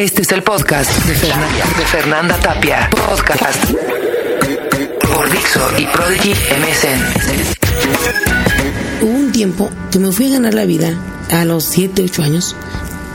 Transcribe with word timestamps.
Este 0.00 0.22
es 0.22 0.32
el 0.32 0.42
podcast 0.42 0.90
de, 1.04 1.14
Fernan- 1.14 1.76
de 1.78 1.84
Fernanda 1.84 2.34
Tapia. 2.40 2.88
Podcast 2.90 3.62
por 5.00 5.30
Dixo 5.30 5.60
y 5.78 5.84
Prodigy 5.86 6.30
MSN. 6.32 7.00
Hubo 9.02 9.10
un 9.18 9.30
tiempo 9.32 9.70
que 9.90 9.98
me 9.98 10.10
fui 10.10 10.28
a 10.28 10.30
ganar 10.34 10.54
la 10.54 10.64
vida 10.64 10.94
a 11.30 11.44
los 11.44 11.64
7, 11.64 12.02
8 12.04 12.22
años 12.22 12.56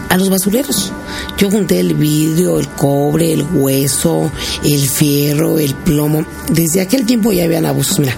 a 0.09 0.17
los 0.17 0.29
basureros. 0.29 0.91
Yo 1.37 1.51
junté 1.51 1.79
el 1.79 1.93
vidrio, 1.95 2.59
el 2.59 2.67
cobre, 2.69 3.33
el 3.33 3.43
hueso, 3.43 4.31
el 4.63 4.87
fierro, 4.87 5.59
el 5.59 5.73
plomo. 5.75 6.25
Desde 6.51 6.81
aquel 6.81 7.05
tiempo 7.05 7.31
ya 7.31 7.45
habían 7.45 7.65
abusos. 7.65 7.99
Mira, 7.99 8.15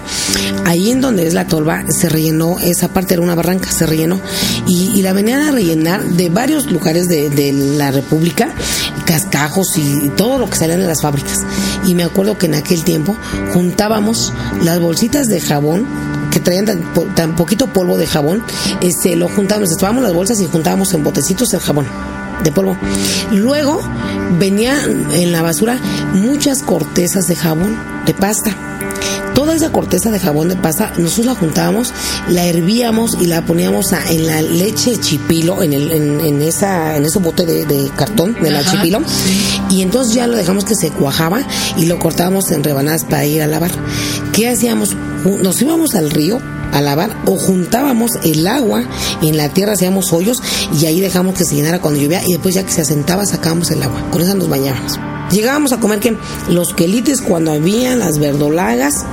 ahí 0.64 0.90
en 0.90 1.00
donde 1.00 1.26
es 1.26 1.34
la 1.34 1.46
tolva 1.46 1.84
se 1.88 2.08
rellenó, 2.08 2.58
esa 2.60 2.88
parte 2.88 3.14
era 3.14 3.22
una 3.22 3.34
barranca, 3.34 3.70
se 3.70 3.86
rellenó. 3.86 4.20
Y, 4.66 5.02
la 5.02 5.12
venían 5.12 5.42
a 5.42 5.52
rellenar 5.52 6.04
de 6.04 6.28
varios 6.28 6.70
lugares 6.70 7.08
de, 7.08 7.30
de 7.30 7.52
la 7.52 7.90
República, 7.90 8.52
cascajos 9.06 9.78
y 9.78 10.10
todo 10.16 10.38
lo 10.38 10.50
que 10.50 10.56
salía 10.56 10.76
de 10.76 10.86
las 10.86 11.02
fábricas. 11.02 11.44
Y 11.86 11.94
me 11.94 12.04
acuerdo 12.04 12.36
que 12.36 12.46
en 12.46 12.54
aquel 12.54 12.84
tiempo 12.84 13.16
juntábamos 13.54 14.32
las 14.64 14.80
bolsitas 14.80 15.28
de 15.28 15.40
jabón 15.40 15.86
que 16.38 16.44
traían 16.44 16.64
tan, 16.66 16.78
po- 16.94 17.06
tan 17.14 17.34
poquito 17.36 17.66
polvo 17.72 17.96
de 17.98 18.06
jabón, 18.06 18.42
este, 18.80 19.16
lo 19.16 19.28
juntábamos, 19.28 19.70
estábamos 19.70 20.02
las 20.02 20.12
bolsas 20.12 20.40
y 20.40 20.46
juntábamos 20.46 20.92
en 20.94 21.02
botecitos 21.04 21.52
el 21.54 21.60
jabón 21.60 21.86
de 22.44 22.52
polvo. 22.52 22.76
Luego 23.32 23.80
venía 24.38 24.80
en 24.84 25.32
la 25.32 25.42
basura 25.42 25.78
muchas 26.14 26.62
cortezas 26.62 27.26
de 27.26 27.34
jabón 27.36 27.76
de 28.06 28.14
pasta. 28.14 28.56
Toda 29.34 29.54
esa 29.54 29.70
corteza 29.70 30.10
de 30.10 30.18
jabón 30.18 30.48
de 30.48 30.56
pasta, 30.56 30.92
nosotros 30.98 31.26
la 31.26 31.34
juntábamos, 31.36 31.92
la 32.28 32.44
hervíamos 32.44 33.16
y 33.20 33.26
la 33.26 33.44
poníamos 33.46 33.92
a- 33.92 34.02
en 34.10 34.26
la 34.26 34.42
leche 34.42 34.96
chipilo, 34.96 35.62
en, 35.62 35.72
el, 35.72 35.92
en, 35.92 36.20
en 36.20 36.42
esa, 36.42 36.96
en 36.96 37.04
ese 37.04 37.20
bote 37.20 37.46
de, 37.46 37.64
de 37.64 37.88
cartón 37.94 38.34
de 38.42 38.50
la 38.50 38.64
chipilo. 38.64 39.00
Y 39.70 39.82
entonces 39.82 40.14
ya 40.14 40.26
lo 40.26 40.36
dejamos 40.36 40.64
que 40.64 40.74
se 40.74 40.90
cuajaba 40.90 41.42
y 41.76 41.86
lo 41.86 41.98
cortábamos 42.00 42.50
en 42.50 42.64
rebanadas 42.64 43.04
para 43.04 43.26
ir 43.26 43.42
a 43.42 43.46
lavar. 43.46 43.70
¿Qué 44.32 44.48
hacíamos? 44.48 44.96
Nos 45.24 45.60
íbamos 45.62 45.94
al 45.94 46.10
río 46.10 46.40
a 46.72 46.80
lavar 46.80 47.16
o 47.26 47.36
juntábamos 47.36 48.12
el 48.24 48.46
agua 48.46 48.84
en 49.22 49.36
la 49.36 49.48
tierra, 49.48 49.72
hacíamos 49.72 50.12
hoyos 50.12 50.42
y 50.78 50.86
ahí 50.86 51.00
dejamos 51.00 51.34
que 51.34 51.44
se 51.44 51.54
llenara 51.54 51.80
cuando 51.80 52.00
llovía 52.00 52.22
y 52.26 52.32
después 52.32 52.54
ya 52.54 52.64
que 52.64 52.72
se 52.72 52.82
asentaba 52.82 53.24
sacábamos 53.26 53.70
el 53.70 53.82
agua. 53.82 54.02
Con 54.10 54.22
esa 54.22 54.34
nos 54.34 54.48
bañábamos. 54.48 54.98
Llegábamos 55.30 55.72
a 55.72 55.80
comer 55.80 56.00
que 56.00 56.16
los 56.48 56.72
quelites 56.72 57.20
cuando 57.20 57.52
había, 57.52 57.96
las 57.96 58.18
verdolagas, 58.18 59.04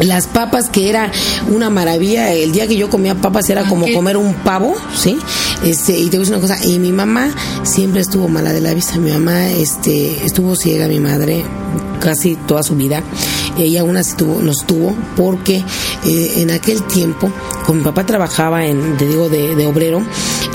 las 0.00 0.26
papas 0.26 0.68
que 0.68 0.88
era 0.88 1.10
una 1.50 1.70
maravilla 1.70 2.32
el 2.32 2.52
día 2.52 2.66
que 2.66 2.76
yo 2.76 2.88
comía 2.90 3.14
papas 3.14 3.48
era 3.50 3.64
como 3.68 3.86
Ok. 3.86 3.92
comer 3.92 4.16
un 4.16 4.34
pavo 4.34 4.74
sí 4.96 5.18
este 5.62 5.96
y 5.98 6.08
te 6.08 6.16
voy 6.16 6.26
a 6.26 6.30
decir 6.30 6.34
una 6.34 6.40
cosa 6.40 6.64
y 6.64 6.78
mi 6.78 6.92
mamá 6.92 7.30
siempre 7.62 8.00
estuvo 8.00 8.26
mala 8.28 8.52
de 8.52 8.60
la 8.60 8.74
vista 8.74 8.96
mi 8.96 9.12
mamá 9.12 9.48
este 9.50 10.24
estuvo 10.24 10.56
ciega 10.56 10.88
mi 10.88 10.98
madre 10.98 11.44
casi 12.00 12.36
toda 12.36 12.62
su 12.62 12.74
vida 12.74 13.02
ella 13.58 13.80
aún 13.82 13.96
así 13.96 14.16
tuvo, 14.16 14.40
nos 14.40 14.64
tuvo 14.66 14.94
porque 15.16 15.64
eh, 16.04 16.32
en 16.36 16.50
aquel 16.50 16.82
tiempo 16.84 17.30
como 17.64 17.78
mi 17.78 17.84
papá 17.84 18.04
trabajaba 18.06 18.64
en 18.66 18.96
te 18.96 19.06
digo 19.06 19.28
de, 19.28 19.66
obrero 19.66 20.02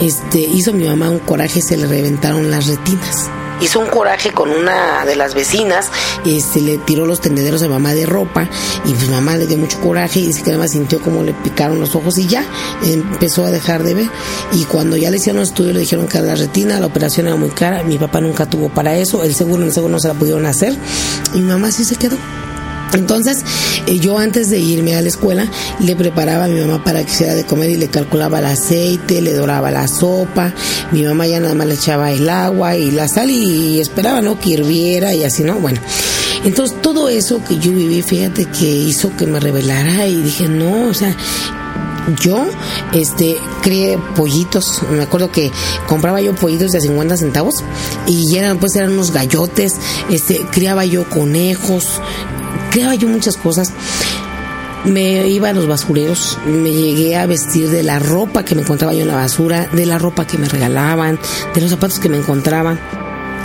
este 0.02 0.40
hizo 0.40 0.73
mi 0.73 0.86
mamá 0.86 1.09
un 1.09 1.20
coraje 1.20 1.62
se 1.62 1.78
le 1.78 1.88
reventaron 1.88 2.52
las 2.52 2.68
retinas 2.68 3.30
hizo 3.62 3.80
un 3.80 3.88
coraje 3.88 4.31
con 4.31 4.50
una 4.52 5.06
de 5.06 5.16
las 5.16 5.34
vecinas, 5.34 5.90
le 6.23 6.78
tiró 6.80 7.06
los 7.06 7.22
tendederos 7.22 7.62
a 7.64 7.68
mamá 7.68 7.94
de 7.94 8.06
ropa 8.06 8.48
y 8.86 8.94
pues 8.94 9.09
mamá 9.09 9.36
le 9.38 9.48
dio 9.48 9.58
mucho 9.58 9.80
coraje 9.80 10.20
y 10.20 10.28
dice 10.28 10.44
que 10.44 10.52
además 10.52 10.72
sintió 10.72 11.02
como 11.02 11.23
le 11.23 11.34
picaron 11.34 11.80
los 11.80 11.95
ojos 11.95 12.18
y 12.18 12.28
ya 12.28 12.45
empezó 12.84 13.45
a 13.45 13.52
dejar 13.52 13.84
de 13.84 13.94
ver 13.94 14.09
y 14.53 14.66
cuando 14.66 14.98
ya 14.98 15.09
le 15.09 15.18
hicieron 15.18 15.40
los 15.40 15.50
estudios 15.50 15.73
le 15.73 15.81
dijeron 15.81 16.08
que 16.08 16.18
era 16.18 16.28
la 16.28 16.36
retina, 16.36 16.80
la 16.80 16.88
operación 16.88 17.28
era 17.28 17.36
muy 17.36 17.50
cara, 17.50 17.84
mi 17.84 17.98
papá 17.98 18.22
nunca 18.22 18.45
tuvo 18.45 18.70
para 18.70 18.95
eso, 18.95 19.23
el 19.23 19.34
seguro 19.34 19.64
el 19.64 19.72
seguro 19.72 19.94
no 19.94 20.00
se 20.00 20.08
la 20.08 20.14
pudieron 20.14 20.45
hacer 20.45 20.75
y 21.34 21.40
mi 21.40 21.50
mamá 21.50 21.72
sí 21.72 21.84
se 21.84 21.95
quedó. 21.95 22.18
Entonces, 22.93 23.43
eh, 23.85 23.99
yo 23.99 24.17
antes 24.17 24.49
de 24.49 24.59
irme 24.59 24.95
a 24.95 25.02
la 25.02 25.07
escuela, 25.07 25.47
le 25.79 25.95
preparaba 25.95 26.45
a 26.45 26.47
mi 26.47 26.59
mamá 26.59 26.84
para 26.84 27.03
que 27.03 27.12
hiciera 27.12 27.34
de 27.34 27.45
comer 27.45 27.69
y 27.69 27.78
le 27.78 27.88
calculaba 27.88 28.39
el 28.39 28.45
aceite, 28.45 29.22
le 29.22 29.34
doraba 29.34 29.72
la 29.72 29.88
sopa. 29.88 30.53
Mi 30.91 31.03
mamá 31.03 31.28
ya 31.28 31.39
nada 31.39 31.53
más 31.53 31.67
le 31.67 31.75
echaba 31.75 32.12
el 32.12 32.29
agua 32.29 32.75
y 32.75 32.91
la 32.91 33.07
sal 33.07 33.29
y 33.29 33.79
esperaba, 33.79 34.22
¿no? 34.22 34.39
Que 34.39 34.51
hirviera 34.51 35.13
y 35.13 35.23
así, 35.23 35.44
¿no? 35.44 35.56
Bueno. 35.56 35.79
Entonces, 36.45 36.81
todo 36.81 37.09
eso 37.09 37.44
que 37.44 37.57
yo 37.57 37.72
viví, 37.72 38.01
fíjate 38.01 38.45
que 38.45 38.66
hizo 38.66 39.16
que 39.17 39.25
me 39.25 39.39
revelara 39.39 40.07
y 40.07 40.22
dije, 40.22 40.47
no, 40.47 40.88
o 40.88 40.94
sea, 40.94 41.16
yo 42.22 42.45
este 42.94 43.38
crié 43.62 44.00
pollitos 44.16 44.81
me 44.89 45.03
acuerdo 45.03 45.31
que 45.31 45.51
compraba 45.88 46.22
yo 46.22 46.33
pollitos 46.35 46.72
de 46.72 46.81
50 46.81 47.17
centavos 47.17 47.63
y 48.06 48.38
eran 48.38 48.59
pues 48.59 48.75
eran 48.75 48.94
unos 48.94 49.12
gallotes 49.12 49.75
este 50.09 50.45
criaba 50.51 50.85
yo 50.85 51.09
conejos 51.09 52.00
criaba 52.77 52.93
yo 52.93 53.07
muchas 53.07 53.38
cosas 53.38 53.73
me 54.85 55.27
iba 55.27 55.49
a 55.49 55.53
los 55.53 55.67
basureros, 55.67 56.38
me 56.45 56.71
llegué 56.71 57.15
a 57.17 57.25
vestir 57.25 57.71
de 57.71 57.81
la 57.81 57.97
ropa 57.97 58.45
que 58.45 58.53
me 58.53 58.61
encontraba 58.61 58.93
yo 58.93 59.01
en 59.01 59.07
la 59.07 59.15
basura, 59.15 59.67
de 59.71 59.88
la 59.88 59.97
ropa 59.97 60.27
que 60.27 60.38
me 60.38 60.47
regalaban, 60.47 61.19
de 61.55 61.61
los 61.61 61.71
zapatos 61.71 61.99
que 61.99 62.07
me 62.07 62.17
encontraban. 62.17 62.79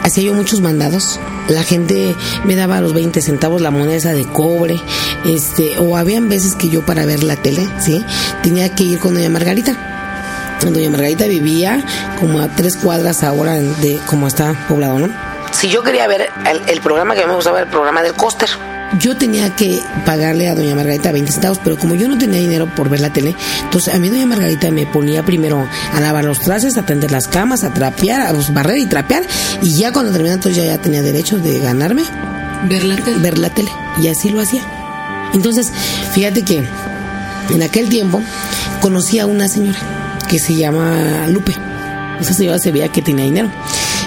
Hacía 0.02 0.24
yo 0.24 0.34
muchos 0.34 0.60
mandados. 0.60 1.18
La 1.48 1.62
gente 1.62 2.14
me 2.44 2.56
daba 2.56 2.82
los 2.82 2.92
20 2.92 3.22
centavos 3.22 3.62
la 3.62 3.70
moneda 3.70 4.12
de 4.12 4.26
cobre. 4.26 4.78
Este, 5.24 5.78
o 5.78 5.96
habían 5.96 6.28
veces 6.28 6.54
que 6.54 6.68
yo 6.68 6.84
para 6.84 7.06
ver 7.06 7.24
la 7.24 7.36
tele, 7.36 7.66
¿sí? 7.80 8.04
Tenía 8.42 8.74
que 8.74 8.84
ir 8.84 8.98
con 8.98 9.14
doña 9.14 9.30
Margarita. 9.30 10.58
Doña 10.60 10.90
Margarita 10.90 11.24
vivía 11.24 11.82
como 12.20 12.40
a 12.40 12.48
tres 12.54 12.76
cuadras 12.76 13.24
ahora 13.24 13.54
de 13.54 13.98
como 14.06 14.28
está 14.28 14.66
poblado, 14.68 14.98
¿no? 14.98 15.08
Si 15.52 15.70
yo 15.70 15.82
quería 15.82 16.06
ver 16.06 16.28
el, 16.50 16.60
el 16.68 16.80
programa 16.82 17.14
que 17.14 17.22
a 17.22 17.24
mí 17.24 17.30
me 17.30 17.36
gustaba, 17.36 17.60
el 17.60 17.68
programa 17.68 18.02
del 18.02 18.12
Coster. 18.12 18.50
Yo 18.98 19.16
tenía 19.16 19.56
que 19.56 19.80
pagarle 20.04 20.48
a 20.48 20.54
doña 20.54 20.74
Margarita 20.74 21.12
20 21.12 21.32
centavos, 21.32 21.58
pero 21.64 21.78
como 21.78 21.94
yo 21.94 22.08
no 22.08 22.18
tenía 22.18 22.40
dinero 22.40 22.72
por 22.74 22.90
ver 22.90 23.00
la 23.00 23.12
tele, 23.12 23.34
entonces 23.64 23.94
a 23.94 23.98
mí 23.98 24.08
doña 24.10 24.26
Margarita 24.26 24.70
me 24.70 24.86
ponía 24.86 25.24
primero 25.24 25.66
a 25.94 26.00
lavar 26.00 26.24
los 26.24 26.40
trastes, 26.40 26.76
a 26.76 26.84
tender 26.84 27.10
las 27.10 27.26
camas, 27.26 27.64
a 27.64 27.72
trapear, 27.72 28.22
a 28.22 28.32
pues, 28.32 28.52
barrer 28.52 28.78
y 28.78 28.86
trapear, 28.86 29.22
y 29.62 29.74
ya 29.76 29.92
cuando 29.92 30.12
terminaba 30.12 30.34
entonces 30.34 30.62
ya, 30.62 30.68
ya 30.68 30.78
tenía 30.80 31.02
derecho 31.02 31.38
de 31.38 31.58
ganarme 31.58 32.02
Ver 32.68 32.84
la 32.84 32.96
tele. 32.96 33.18
ver 33.18 33.38
la 33.38 33.50
tele. 33.50 33.70
Y 34.00 34.08
así 34.08 34.30
lo 34.30 34.40
hacía. 34.40 34.62
Entonces, 35.34 35.72
fíjate 36.12 36.42
que 36.42 36.62
en 37.50 37.62
aquel 37.62 37.88
tiempo 37.88 38.22
conocí 38.80 39.18
a 39.18 39.26
una 39.26 39.48
señora 39.48 39.78
que 40.28 40.38
se 40.38 40.54
llama 40.54 41.26
Lupe. 41.28 41.54
Esa 42.20 42.34
señora 42.34 42.58
se 42.58 42.70
veía 42.70 42.88
que 42.88 43.02
tenía 43.02 43.24
dinero. 43.24 43.50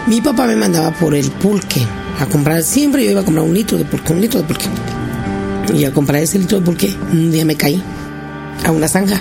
Mi 0.08 0.22
papá 0.22 0.46
me 0.46 0.56
mandaba 0.56 0.92
por 0.92 1.16
el 1.16 1.32
pulque 1.32 1.86
a 2.20 2.26
comprar. 2.26 2.64
Siempre 2.64 3.04
yo 3.04 3.12
iba 3.12 3.22
a 3.22 3.26
comprar 3.26 3.46
un 3.46 3.54
litro 3.54 3.78
de 3.78 3.86
pulque, 3.86 4.14
un 4.14 4.22
litro 4.22 4.42
de 4.42 4.48
pulque. 4.48 4.66
Y 5.74 5.84
al 5.84 5.94
comprar 5.94 6.22
ese 6.22 6.40
litro 6.40 6.60
de 6.60 6.66
pulque, 6.66 6.96
un 7.12 7.32
día 7.32 7.46
me 7.46 7.56
caí 7.56 7.82
a 8.64 8.72
una 8.72 8.88
zanja. 8.88 9.20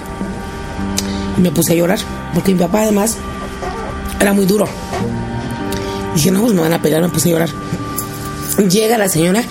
Y 1.36 1.40
me 1.40 1.50
puse 1.50 1.72
a 1.72 1.76
llorar. 1.76 1.98
Porque 2.34 2.52
mi 2.52 2.60
papá, 2.60 2.82
además, 2.82 3.16
era 4.20 4.32
muy 4.32 4.46
duro. 4.46 4.66
Dije, 6.14 6.30
no, 6.30 6.42
pues 6.42 6.54
me 6.54 6.60
van 6.60 6.72
a 6.72 6.82
pegar, 6.82 7.02
me 7.02 7.08
puse 7.08 7.28
a 7.28 7.32
llorar. 7.32 7.50
Llega 8.68 8.98
la 8.98 9.08
señora 9.08 9.42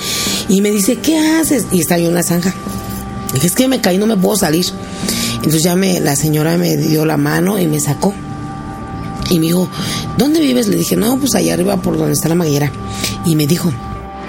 y 0.48 0.62
me 0.62 0.72
dice, 0.72 0.98
¿qué 0.98 1.20
haces? 1.20 1.66
Y 1.72 1.82
está 1.82 1.98
yo 1.98 2.08
en 2.08 2.16
la 2.16 2.24
zanja. 2.24 2.54
Dije, 3.34 3.48
es 3.48 3.56
que 3.56 3.68
me 3.68 3.82
caí, 3.82 3.98
no 3.98 4.06
me 4.06 4.16
puedo 4.16 4.38
salir. 4.38 4.66
Entonces 5.36 5.64
ya 5.64 5.76
me, 5.76 6.00
la 6.00 6.16
señora 6.16 6.58
me 6.58 6.78
dio 6.78 7.06
la 7.06 7.18
mano 7.18 7.60
y 7.60 7.68
me 7.68 7.80
sacó. 7.80 8.14
Y 9.30 9.40
me 9.40 9.48
dijo, 9.48 9.70
¿dónde 10.18 10.40
vives? 10.40 10.68
Le 10.68 10.76
dije, 10.76 10.96
no, 10.96 11.18
pues 11.18 11.36
allá 11.36 11.54
arriba 11.54 11.78
por 11.78 11.98
donde 11.98 12.14
está 12.14 12.30
la 12.30 12.36
maguera. 12.36 12.72
Y 13.26 13.36
me 13.36 13.48
dijo, 13.48 13.72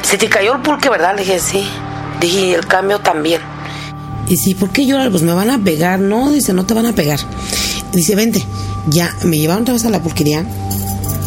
¿se 0.03 0.16
te 0.16 0.28
cayó 0.28 0.55
el 0.55 0.62
pulque, 0.62 0.88
verdad? 0.88 1.15
Le 1.16 1.22
dije, 1.22 1.38
sí. 1.38 1.65
Dije, 2.21 2.47
y 2.47 2.55
el 2.55 2.66
cambio 2.66 3.00
también. 3.00 3.41
Y 4.28 4.37
sí, 4.37 4.54
¿por 4.54 4.71
qué 4.71 4.87
lloras? 4.87 5.10
Pues 5.10 5.22
me 5.22 5.34
van 5.34 5.50
a 5.50 5.59
pegar. 5.59 6.00
No, 6.00 6.31
dice, 6.31 6.53
no 6.53 6.65
te 6.65 6.75
van 6.75 6.87
a 6.87 6.93
pegar. 6.93 7.21
Dice, 7.93 8.15
vente. 8.15 8.44
Ya, 8.88 9.15
me 9.25 9.38
llevaron 9.38 9.62
otra 9.62 9.75
vez 9.75 9.84
a 9.84 9.91
la 9.91 10.03
pulquería. 10.03 10.44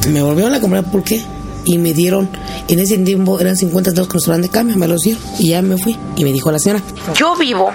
Me 0.10 0.22
volvieron 0.22 0.54
a 0.54 0.62
comprar 0.62 0.84
pulque 0.86 1.26
y 1.68 1.78
me 1.78 1.94
dieron, 1.94 2.30
en 2.70 2.80
ese 2.80 2.98
tiempo 3.00 3.40
eran 3.40 3.58
50 3.58 3.92
dos 3.92 4.08
que 4.08 4.14
nos 4.14 4.42
de 4.42 4.50
cambio, 4.50 4.78
me 4.78 4.88
los 4.88 5.02
dieron. 5.02 5.22
Y 5.38 5.50
ya 5.50 5.62
me 5.62 5.78
fui. 5.78 6.00
Y 6.16 6.24
me 6.24 6.32
dijo 6.32 6.50
la 6.52 6.60
señora, 6.60 6.82
yo 7.14 7.36
vivo, 7.36 7.72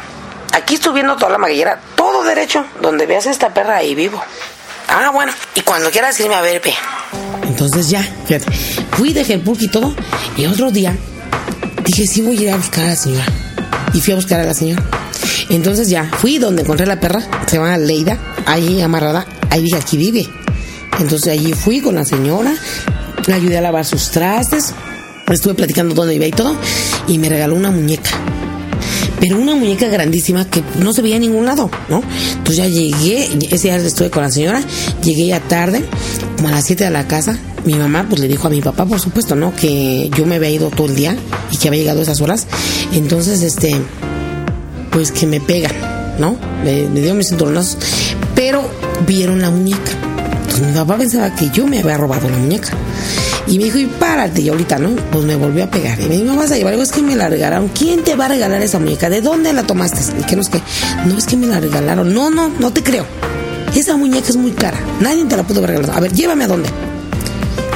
aquí 0.52 0.74
estoy 0.74 0.94
viendo 0.94 1.14
toda 1.16 1.32
la 1.32 1.38
maguillera, 1.38 1.78
todo 1.94 2.24
derecho, 2.24 2.64
donde 2.80 3.06
veas 3.06 3.26
esta 3.26 3.52
perra, 3.52 3.76
ahí 3.76 3.94
vivo. 3.94 4.20
Ah, 4.94 5.10
bueno, 5.10 5.32
y 5.54 5.62
cuando 5.62 5.90
quieras 5.90 6.20
irme 6.20 6.34
a 6.34 6.42
ver, 6.42 6.60
ve. 6.62 6.74
Entonces 7.44 7.88
ya, 7.88 8.02
fíjate, 8.26 8.44
fui, 8.92 9.14
dejé 9.14 9.34
el 9.34 9.40
pulque 9.40 9.64
y 9.64 9.68
todo, 9.68 9.94
y 10.36 10.44
otro 10.44 10.70
día 10.70 10.94
dije, 11.82 12.06
sí 12.06 12.20
voy 12.20 12.36
a 12.38 12.42
ir 12.42 12.50
a 12.50 12.56
buscar 12.56 12.84
a 12.84 12.88
la 12.88 12.96
señora. 12.96 13.26
Y 13.94 14.00
fui 14.00 14.12
a 14.12 14.16
buscar 14.16 14.40
a 14.40 14.44
la 14.44 14.52
señora. 14.52 14.82
Entonces 15.48 15.88
ya, 15.88 16.04
fui 16.18 16.38
donde 16.38 16.62
encontré 16.62 16.86
la 16.86 17.00
perra, 17.00 17.22
se 17.46 17.56
llama 17.56 17.78
Leida, 17.78 18.18
ahí 18.44 18.82
amarrada, 18.82 19.26
ahí 19.48 19.62
dije, 19.62 19.76
aquí 19.76 19.96
vive. 19.96 20.28
Entonces 20.98 21.32
allí 21.32 21.54
fui 21.54 21.80
con 21.80 21.94
la 21.94 22.04
señora, 22.04 22.54
le 23.26 23.34
ayudé 23.34 23.58
a 23.58 23.62
lavar 23.62 23.86
sus 23.86 24.10
trastes, 24.10 24.74
estuve 25.30 25.54
platicando 25.54 25.94
dónde 25.94 26.16
iba 26.16 26.26
y 26.26 26.32
todo, 26.32 26.54
y 27.08 27.18
me 27.18 27.30
regaló 27.30 27.54
una 27.54 27.70
muñeca. 27.70 28.10
Pero 29.22 29.38
una 29.38 29.54
muñeca 29.54 29.86
grandísima 29.86 30.50
que 30.50 30.64
no 30.80 30.92
se 30.92 31.00
veía 31.00 31.14
en 31.14 31.22
ningún 31.22 31.46
lado, 31.46 31.70
¿no? 31.88 32.02
Entonces 32.32 32.56
ya 32.56 32.66
llegué, 32.66 33.28
ese 33.52 33.68
día 33.68 33.76
estuve 33.76 34.10
con 34.10 34.24
la 34.24 34.32
señora, 34.32 34.60
llegué 35.00 35.28
ya 35.28 35.38
tarde, 35.38 35.84
como 36.34 36.48
a 36.48 36.50
las 36.50 36.64
7 36.64 36.82
de 36.82 36.90
la 36.90 37.06
casa, 37.06 37.38
mi 37.64 37.74
mamá 37.74 38.04
pues 38.08 38.20
le 38.20 38.26
dijo 38.26 38.48
a 38.48 38.50
mi 38.50 38.60
papá, 38.60 38.84
por 38.84 38.98
supuesto, 38.98 39.36
¿no? 39.36 39.54
Que 39.54 40.10
yo 40.16 40.26
me 40.26 40.34
había 40.34 40.50
ido 40.50 40.70
todo 40.70 40.88
el 40.88 40.96
día 40.96 41.16
y 41.52 41.56
que 41.56 41.68
había 41.68 41.82
llegado 41.82 42.00
a 42.00 42.02
esas 42.02 42.20
horas. 42.20 42.48
Entonces, 42.94 43.42
este, 43.42 43.76
pues 44.90 45.12
que 45.12 45.28
me 45.28 45.40
pega, 45.40 45.70
¿no? 46.18 46.36
Me, 46.64 46.88
dio 46.88 47.14
mis 47.14 47.28
cinturonazos, 47.28 47.78
pero 48.34 48.68
vieron 49.06 49.40
la 49.40 49.50
muñeca. 49.50 49.92
Entonces 50.40 50.66
mi 50.66 50.72
papá 50.72 50.96
pensaba 50.98 51.32
que 51.36 51.48
yo 51.50 51.68
me 51.68 51.78
había 51.78 51.96
robado 51.96 52.28
la 52.28 52.38
muñeca. 52.38 52.70
Y 53.46 53.58
me 53.58 53.64
dijo, 53.64 53.78
y 53.78 53.86
párate, 53.86 54.40
y 54.40 54.48
ahorita, 54.48 54.78
¿no? 54.78 54.90
Pues 55.10 55.24
me 55.24 55.36
volvió 55.36 55.64
a 55.64 55.70
pegar. 55.70 56.00
Y 56.00 56.04
me 56.04 56.16
dijo, 56.16 56.32
¿me 56.32 56.36
vas 56.36 56.52
a 56.52 56.56
llevar? 56.56 56.72
Algo 56.72 56.82
es 56.82 56.92
que 56.92 57.02
me 57.02 57.16
la 57.16 57.28
regalaron. 57.28 57.68
¿Quién 57.68 58.04
te 58.04 58.14
va 58.14 58.26
a 58.26 58.28
regalar 58.28 58.62
esa 58.62 58.78
muñeca? 58.78 59.10
¿De 59.10 59.20
dónde 59.20 59.52
la 59.52 59.64
tomaste? 59.64 60.00
Y 60.20 60.24
que 60.24 60.36
no 60.36 60.42
es 60.42 60.48
que, 60.48 60.60
no 61.06 61.18
es 61.18 61.26
que 61.26 61.36
me 61.36 61.46
la 61.46 61.60
regalaron. 61.60 62.12
No, 62.14 62.30
no, 62.30 62.48
no 62.48 62.72
te 62.72 62.82
creo. 62.82 63.04
Esa 63.74 63.96
muñeca 63.96 64.28
es 64.28 64.36
muy 64.36 64.52
cara. 64.52 64.78
Nadie 65.00 65.24
te 65.24 65.36
la 65.36 65.42
pudo 65.42 65.66
regalar. 65.66 65.96
A 65.96 66.00
ver, 66.00 66.12
llévame 66.12 66.44
a 66.44 66.48
dónde 66.48 66.68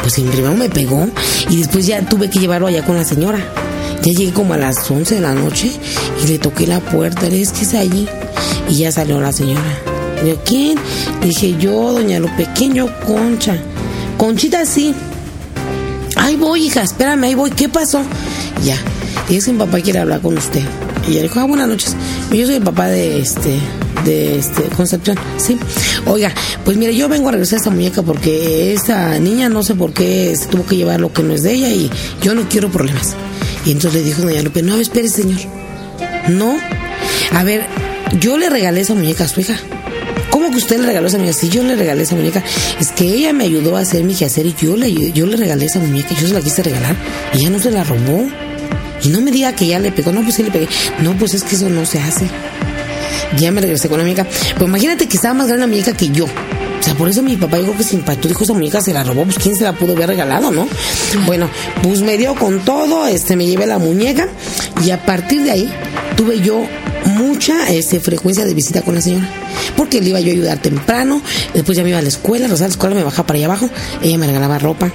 pues 0.06 0.18
en 0.18 0.28
primero 0.28 0.54
me 0.54 0.68
pegó 0.68 1.08
y 1.50 1.56
después 1.56 1.84
ya 1.84 2.00
tuve 2.00 2.30
que 2.30 2.38
llevarlo 2.38 2.68
allá 2.68 2.84
con 2.84 2.94
la 2.94 3.04
señora. 3.04 3.40
Ya 4.04 4.12
llegué 4.12 4.32
como 4.32 4.54
a 4.54 4.56
las 4.56 4.88
11 4.88 5.16
de 5.16 5.20
la 5.20 5.34
noche 5.34 5.68
y 6.22 6.28
le 6.28 6.38
toqué 6.38 6.64
la 6.64 6.78
puerta, 6.78 7.22
le 7.22 7.38
dije, 7.38 7.52
que 7.52 7.62
es 7.62 7.74
allí? 7.74 8.06
Y 8.68 8.76
ya 8.76 8.92
salió 8.92 9.20
la 9.20 9.32
señora. 9.32 9.64
¿quién? 10.44 10.78
Dije, 11.22 11.56
yo, 11.58 11.92
doña 11.92 12.20
Lo 12.20 12.28
pequeño 12.36 12.86
Concha. 13.04 13.56
Conchita, 14.16 14.64
sí. 14.64 14.94
Ahí 16.26 16.34
voy, 16.34 16.66
hija, 16.66 16.82
espérame, 16.82 17.22
ahí 17.22 17.34
voy. 17.36 17.52
¿Qué 17.52 17.68
pasó? 17.68 18.02
Ya. 18.64 18.76
Y 19.28 19.36
es 19.36 19.44
que 19.44 19.52
mi 19.52 19.60
papá 19.60 19.78
quiere 19.80 20.00
hablar 20.00 20.20
con 20.20 20.36
usted. 20.36 20.62
Y 21.06 21.12
ella 21.12 21.22
dijo, 21.22 21.38
ah, 21.38 21.44
buenas 21.44 21.68
noches. 21.68 21.94
Yo 22.32 22.46
soy 22.46 22.56
el 22.56 22.64
papá 22.64 22.88
de 22.88 23.20
este, 23.20 23.60
de 24.04 24.36
este, 24.36 24.62
Concepción, 24.76 25.16
sí. 25.36 25.56
Oiga, 26.04 26.32
pues 26.64 26.76
mire, 26.78 26.96
yo 26.96 27.08
vengo 27.08 27.28
a 27.28 27.30
regresar 27.30 27.58
a 27.58 27.60
esta 27.60 27.70
muñeca 27.70 28.02
porque 28.02 28.72
esta 28.72 29.16
niña 29.20 29.48
no 29.48 29.62
sé 29.62 29.76
por 29.76 29.92
qué 29.92 30.34
se 30.34 30.46
tuvo 30.46 30.66
que 30.66 30.74
llevar 30.74 30.98
lo 30.98 31.12
que 31.12 31.22
no 31.22 31.32
es 31.32 31.44
de 31.44 31.52
ella 31.52 31.68
y 31.68 31.88
yo 32.20 32.34
no 32.34 32.48
quiero 32.48 32.72
problemas. 32.72 33.14
Y 33.64 33.70
entonces 33.70 34.00
le 34.00 34.04
dijo 34.04 34.22
doña 34.22 34.42
Lupe, 34.42 34.62
no, 34.62 34.74
espere 34.78 35.08
señor. 35.08 35.38
No. 36.28 36.56
A 37.34 37.44
ver, 37.44 37.68
yo 38.18 38.36
le 38.36 38.50
regalé 38.50 38.80
esa 38.80 38.94
muñeca 38.94 39.22
a 39.22 39.28
su 39.28 39.42
hija. 39.42 39.54
¿Cómo 40.56 40.64
que 40.64 40.72
usted 40.72 40.80
le 40.80 40.86
regaló 40.86 41.06
esa 41.08 41.18
muñeca? 41.18 41.36
Si 41.36 41.50
yo 41.50 41.62
le 41.62 41.76
regalé 41.76 42.04
esa 42.04 42.14
muñeca, 42.14 42.42
es 42.80 42.90
que 42.90 43.04
ella 43.04 43.34
me 43.34 43.44
ayudó 43.44 43.76
a 43.76 43.80
hacer 43.80 44.04
mi 44.04 44.14
quehacer 44.14 44.46
y 44.46 44.54
yo 44.54 44.74
le, 44.74 45.12
yo 45.12 45.26
le 45.26 45.36
regalé 45.36 45.66
esa 45.66 45.80
muñeca, 45.80 46.14
yo 46.14 46.28
se 46.28 46.32
la 46.32 46.40
quise 46.40 46.62
regalar 46.62 46.96
y 47.34 47.40
ella 47.40 47.50
no 47.50 47.58
se 47.58 47.70
la 47.70 47.84
robó. 47.84 48.26
Y 49.02 49.10
no 49.10 49.20
me 49.20 49.30
diga 49.30 49.54
que 49.54 49.66
ya 49.66 49.78
le 49.78 49.92
pegó, 49.92 50.12
no, 50.12 50.22
pues 50.22 50.36
sí 50.36 50.42
le 50.42 50.50
pegué. 50.50 50.66
No, 51.02 51.14
pues 51.18 51.34
es 51.34 51.42
que 51.42 51.56
eso 51.56 51.68
no 51.68 51.84
se 51.84 52.00
hace 52.00 52.30
ya 53.36 53.50
me 53.50 53.60
regresé 53.60 53.90
con 53.90 53.98
la 53.98 54.04
muñeca. 54.04 54.24
Pues 54.24 54.66
imagínate 54.66 55.06
que 55.06 55.16
estaba 55.16 55.34
más 55.34 55.46
grande 55.46 55.66
la 55.66 55.66
muñeca 55.66 55.92
que 55.94 56.08
yo. 56.08 56.24
O 56.24 56.82
sea, 56.82 56.94
por 56.94 57.06
eso 57.10 57.22
mi 57.22 57.36
papá 57.36 57.58
dijo 57.58 57.76
que 57.76 57.82
se 57.82 57.96
impactó, 57.96 58.26
dijo 58.26 58.44
esa 58.44 58.54
muñeca 58.54 58.80
se 58.80 58.94
la 58.94 59.04
robó, 59.04 59.24
pues 59.24 59.38
quién 59.38 59.56
se 59.56 59.64
la 59.64 59.74
pudo 59.74 59.92
haber 59.92 60.08
regalado, 60.08 60.50
¿no? 60.52 60.66
Bueno, 61.26 61.50
pues 61.82 62.00
me 62.00 62.16
dio 62.16 62.34
con 62.34 62.64
todo, 62.64 63.06
este, 63.06 63.36
me 63.36 63.44
llevé 63.44 63.66
la 63.66 63.78
muñeca 63.78 64.28
y 64.82 64.90
a 64.90 65.04
partir 65.04 65.42
de 65.42 65.50
ahí 65.50 65.72
tuve 66.16 66.40
yo 66.40 66.64
mucha 67.06 67.70
este, 67.70 68.00
frecuencia 68.00 68.44
de 68.44 68.54
visita 68.54 68.82
con 68.82 68.94
la 68.94 69.00
señora. 69.00 69.28
Porque 69.76 70.00
le 70.00 70.10
iba 70.10 70.20
yo 70.20 70.30
a 70.30 70.32
ayudar 70.32 70.58
temprano, 70.58 71.22
después 71.54 71.76
ya 71.76 71.82
me 71.82 71.90
iba 71.90 71.98
a 71.98 72.02
la 72.02 72.08
escuela, 72.08 72.46
o 72.52 72.56
sea, 72.56 72.66
la 72.66 72.72
escuela 72.72 72.94
me 72.94 73.04
bajaba 73.04 73.26
para 73.26 73.36
allá 73.38 73.46
abajo, 73.46 73.70
ella 74.02 74.18
me 74.18 74.26
regalaba 74.26 74.58
ropa. 74.58 74.92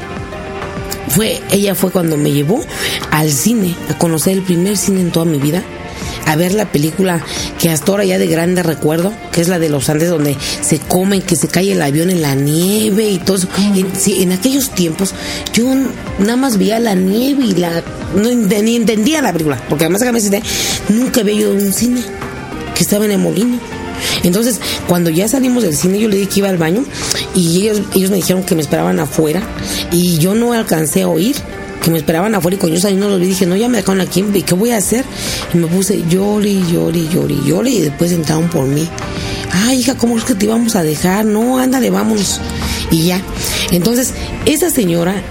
Fue, 1.09 1.41
ella 1.51 1.75
fue 1.75 1.91
cuando 1.91 2.15
me 2.15 2.31
llevó 2.31 2.63
al 3.11 3.31
cine, 3.31 3.75
a 3.89 3.97
conocer 3.97 4.33
el 4.33 4.43
primer 4.43 4.77
cine 4.77 5.01
en 5.01 5.11
toda 5.11 5.25
mi 5.25 5.39
vida 5.39 5.61
a 6.31 6.35
ver 6.37 6.53
la 6.53 6.71
película 6.71 7.21
que 7.59 7.69
hasta 7.69 7.91
ahora 7.91 8.05
ya 8.05 8.17
de 8.17 8.27
grande 8.27 8.63
recuerdo, 8.63 9.13
que 9.33 9.41
es 9.41 9.49
la 9.49 9.59
de 9.59 9.69
los 9.69 9.89
Andes, 9.89 10.09
donde 10.09 10.37
se 10.61 10.79
comen, 10.79 11.21
que 11.21 11.35
se 11.35 11.49
cae 11.49 11.73
el 11.73 11.81
avión 11.81 12.09
en 12.09 12.21
la 12.21 12.35
nieve 12.35 13.09
y 13.09 13.17
todo 13.19 13.35
eso. 13.35 13.47
En, 14.07 14.31
aquellos 14.31 14.69
tiempos 14.71 15.13
yo 15.53 15.65
nada 16.19 16.37
más 16.37 16.57
veía 16.57 16.79
la 16.79 16.95
nieve 16.95 17.43
y 17.43 17.55
la... 17.55 17.83
No, 18.15 18.29
ni 18.31 18.75
entendía 18.75 19.21
la 19.21 19.33
película, 19.33 19.61
porque 19.67 19.85
además 19.85 20.01
acá 20.03 20.13
me 20.13 20.21
decía, 20.21 20.41
nunca 20.87 21.21
había 21.21 21.33
ido 21.33 21.51
a 21.51 21.55
un 21.55 21.73
cine 21.73 22.01
que 22.75 22.83
estaba 22.83 23.05
en 23.05 23.11
el 23.11 23.19
molino. 23.19 23.59
Entonces, 24.23 24.59
cuando 24.87 25.09
ya 25.09 25.27
salimos 25.27 25.63
del 25.63 25.75
cine, 25.75 25.99
yo 25.99 26.07
le 26.07 26.15
dije 26.15 26.29
que 26.29 26.39
iba 26.39 26.49
al 26.49 26.57
baño 26.57 26.85
y 27.35 27.61
ellos, 27.61 27.81
ellos 27.93 28.09
me 28.09 28.17
dijeron 28.17 28.43
que 28.43 28.55
me 28.55 28.61
esperaban 28.61 28.99
afuera 28.99 29.41
y 29.91 30.17
yo 30.17 30.33
no 30.33 30.53
alcancé 30.53 31.03
a 31.03 31.07
oír 31.09 31.35
que 31.81 31.91
me 31.91 31.97
esperaban 31.97 32.33
afuera 32.35 32.55
y 32.55 32.59
con 32.59 32.71
yo 32.71 32.79
saliendo 32.79 33.09
los 33.09 33.19
vi 33.19 33.27
dije, 33.27 33.45
no, 33.45 33.55
ya 33.55 33.67
me 33.67 33.77
dejaron 33.77 34.01
aquí, 34.01 34.23
¿y 34.33 34.41
qué 34.43 34.53
voy 34.53 34.71
a 34.71 34.77
hacer? 34.77 35.03
Y 35.53 35.57
me 35.57 35.67
puse 35.67 36.03
llori, 36.07 36.63
llori, 36.71 37.09
llori, 37.09 37.41
llori 37.45 37.77
y 37.77 37.81
después 37.81 38.11
entraron 38.11 38.49
por 38.49 38.65
mí. 38.67 38.87
Ay, 39.51 39.79
hija, 39.79 39.97
¿cómo 39.97 40.17
es 40.17 40.23
que 40.23 40.35
te 40.35 40.45
íbamos 40.45 40.75
a 40.75 40.83
dejar? 40.83 41.25
No, 41.25 41.57
ándale, 41.57 41.89
vámonos. 41.89 42.39
Y 42.89 43.05
ya. 43.07 43.21
Entonces, 43.71 44.13
esa 44.45 44.69
señora 44.69 45.21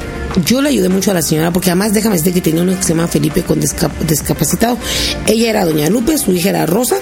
yo 0.45 0.63
le 0.63 0.69
ayudé 0.69 0.89
mucho 0.89 1.11
a 1.11 1.15
la 1.15 1.23
señora 1.23 1.53
porque 1.53 1.71
además 1.71 1.93
déjame 1.93 2.17
decirte 2.17 2.35
que 2.35 2.41
tenía 2.41 2.63
uno 2.63 2.77
que 2.77 2.83
se 2.83 2.91
llama 2.91 3.09
Felipe 3.09 3.43
con 3.43 3.61
discapacitado. 3.61 4.79
Ella 5.27 5.51
era 5.51 5.65
doña 5.65 5.89
Lupe, 5.89 6.19
su 6.19 6.33
hija 6.33 6.51
era 6.51 6.67
Rosa. 6.67 6.97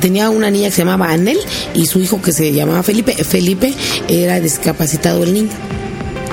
Tenía 0.00 0.30
una 0.30 0.50
niña 0.50 0.68
que 0.68 0.74
se 0.74 0.82
llamaba 0.82 1.10
Anel 1.10 1.38
y 1.74 1.86
su 1.86 2.00
hijo 2.00 2.20
que 2.20 2.32
se 2.32 2.52
llamaba 2.52 2.82
Felipe. 2.82 3.12
Felipe 3.12 3.72
era 4.08 4.40
discapacitado 4.40 5.22
el 5.22 5.32
niño 5.32 5.50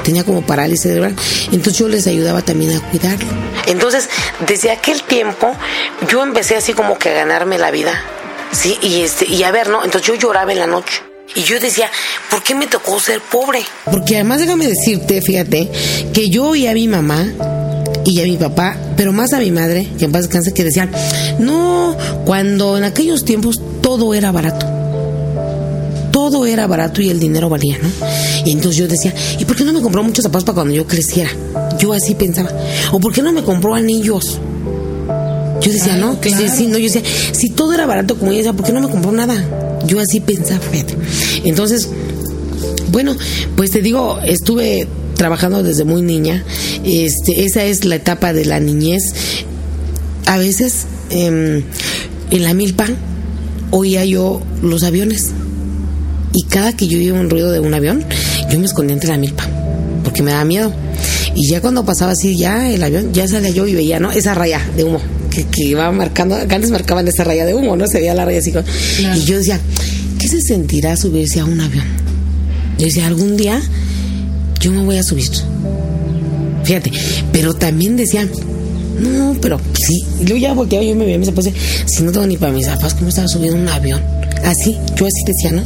tenía 0.07 0.23
como 0.23 0.41
parálisis 0.41 0.83
cerebral. 0.83 1.13
Entonces 1.51 1.77
yo 1.77 1.89
les 1.89 2.07
ayudaba 2.07 2.41
también 2.41 2.73
a 2.77 2.79
cuidarlo. 2.79 3.27
Entonces, 3.65 4.07
desde 4.47 4.71
aquel 4.71 5.03
tiempo, 5.03 5.53
yo 6.07 6.23
empecé 6.23 6.55
así 6.55 6.71
como 6.71 6.97
que 6.97 7.09
a 7.09 7.13
ganarme 7.13 7.57
la 7.57 7.71
vida. 7.71 8.01
Sí, 8.53 8.77
y 8.81 9.01
este, 9.01 9.25
y 9.25 9.43
a 9.43 9.51
ver, 9.51 9.67
¿no? 9.67 9.83
Entonces 9.83 10.07
yo 10.07 10.15
lloraba 10.15 10.53
en 10.53 10.59
la 10.59 10.67
noche. 10.67 11.03
Y 11.35 11.43
yo 11.43 11.59
decía, 11.59 11.91
¿por 12.29 12.41
qué 12.41 12.55
me 12.55 12.67
tocó 12.67 12.97
ser 13.01 13.19
pobre? 13.19 13.59
Porque 13.83 14.15
además 14.15 14.39
déjame 14.39 14.65
decirte, 14.65 15.21
fíjate, 15.21 15.69
que 16.13 16.29
yo 16.29 16.55
y 16.55 16.67
a 16.67 16.73
mi 16.73 16.87
mamá 16.87 17.27
y 18.05 18.21
a 18.21 18.23
mi 18.23 18.37
papá, 18.37 18.77
pero 18.95 19.11
más 19.11 19.33
a 19.33 19.39
mi 19.39 19.51
madre, 19.51 19.89
que 19.99 20.05
en 20.05 20.13
paz 20.13 20.21
descanse, 20.21 20.53
que 20.53 20.63
decían, 20.63 20.89
no, 21.37 21.97
cuando 22.23 22.77
en 22.77 22.85
aquellos 22.85 23.25
tiempos 23.25 23.57
todo 23.81 24.13
era 24.13 24.31
barato 24.31 24.76
todo 26.29 26.45
era 26.45 26.67
barato 26.67 27.01
y 27.01 27.09
el 27.09 27.19
dinero 27.19 27.49
valía, 27.49 27.77
¿no? 27.81 27.89
Y 28.45 28.51
entonces 28.51 28.77
yo 28.77 28.87
decía, 28.87 29.13
¿y 29.39 29.45
por 29.45 29.55
qué 29.55 29.63
no 29.63 29.73
me 29.73 29.81
compró 29.81 30.03
muchos 30.03 30.23
zapatos 30.23 30.43
para 30.43 30.55
cuando 30.55 30.73
yo 30.73 30.85
creciera? 30.85 31.29
Yo 31.79 31.93
así 31.93 32.15
pensaba. 32.15 32.51
¿O 32.91 32.99
por 32.99 33.13
qué 33.13 33.21
no 33.21 33.31
me 33.31 33.43
compró 33.43 33.73
anillos? 33.73 34.39
Yo 35.61 35.71
decía, 35.71 35.97
no, 35.97 36.19
que 36.19 36.29
sí, 36.29 36.67
no, 36.67 36.77
yo 36.77 36.91
decía, 36.91 37.01
si 37.31 37.49
todo 37.49 37.73
era 37.73 37.85
barato 37.85 38.17
como 38.17 38.31
ella 38.31 38.39
decía, 38.39 38.53
¿por 38.53 38.65
qué 38.65 38.73
no 38.73 38.81
me 38.81 38.89
compró 38.89 39.11
nada? 39.11 39.43
Yo 39.85 39.99
así 39.99 40.19
pensaba, 40.19 40.61
Entonces, 41.43 41.89
bueno, 42.91 43.15
pues 43.55 43.71
te 43.71 43.81
digo, 43.81 44.19
estuve 44.25 44.87
trabajando 45.15 45.63
desde 45.63 45.83
muy 45.83 46.01
niña. 46.01 46.43
Este, 46.83 47.45
esa 47.45 47.63
es 47.63 47.85
la 47.85 47.95
etapa 47.95 48.33
de 48.33 48.45
la 48.45 48.59
niñez. 48.59 49.03
A 50.25 50.37
veces, 50.37 50.85
em, 51.09 51.63
en 52.29 52.43
la 52.43 52.53
milpa, 52.53 52.87
oía 53.71 54.05
yo 54.05 54.41
los 54.61 54.83
aviones 54.83 55.31
y 56.37 56.43
cada 56.43 56.71
que 56.73 56.87
yo 56.87 56.99
oía 56.99 57.15
un 57.15 57.31
ruido 57.31 57.51
de 57.51 57.59
un 57.59 57.73
avión, 57.73 58.05
yo 58.51 58.59
me 58.59 58.67
escondía 58.67 58.93
entre 58.93 59.09
la 59.09 59.17
milpa, 59.17 59.43
porque 60.03 60.21
me 60.21 60.29
daba 60.29 60.45
miedo. 60.45 60.71
Y 61.33 61.49
ya 61.49 61.61
cuando 61.61 61.83
pasaba 61.83 62.11
así, 62.11 62.37
ya 62.37 62.69
el 62.69 62.83
avión, 62.83 63.11
ya 63.11 63.27
salía 63.27 63.49
yo 63.49 63.65
y 63.65 63.73
veía, 63.73 63.99
¿no? 63.99 64.11
Esa 64.11 64.35
raya 64.35 64.61
de 64.75 64.83
humo 64.83 65.01
que, 65.31 65.45
que 65.45 65.63
iba 65.63 65.91
marcando, 65.91 66.35
antes 66.35 66.69
marcaban 66.69 67.07
esa 67.07 67.23
raya 67.23 67.43
de 67.43 67.55
humo, 67.55 67.75
¿no? 67.75 67.87
Se 67.87 67.97
veía 67.97 68.13
la 68.13 68.23
raya 68.23 68.37
así. 68.37 68.53
Y 69.15 69.25
yo 69.25 69.37
decía, 69.37 69.59
¿qué 70.19 70.27
se 70.27 70.39
sentirá 70.41 70.95
subirse 70.95 71.39
a 71.39 71.45
un 71.45 71.59
avión? 71.59 71.85
Yo 72.77 72.85
decía, 72.85 73.07
algún 73.07 73.35
día 73.35 73.59
yo 74.59 74.71
me 74.71 74.83
voy 74.83 74.97
a 74.97 75.03
subir. 75.03 75.31
Fíjate, 76.65 76.91
pero 77.31 77.55
también 77.55 77.97
decía, 77.97 78.29
no, 78.99 79.35
pero 79.41 79.59
sí. 79.73 80.05
Y 80.19 80.25
luego 80.25 80.37
ya 80.37 80.53
volteaba 80.53 80.85
yo 80.85 80.93
me 80.93 81.05
veía 81.05 81.17
mis 81.17 81.29
zapatos, 81.29 81.51
si 81.87 82.03
no 82.03 82.11
tengo 82.11 82.27
ni 82.27 82.37
para 82.37 82.53
mis 82.53 82.67
zapatos, 82.67 82.93
¿cómo 82.93 83.09
estaba 83.09 83.27
subiendo 83.27 83.59
un 83.59 83.67
avión? 83.67 84.16
Así, 84.45 84.77
yo 84.95 85.05
así 85.05 85.21
decía, 85.25 85.51
¿no? 85.51 85.63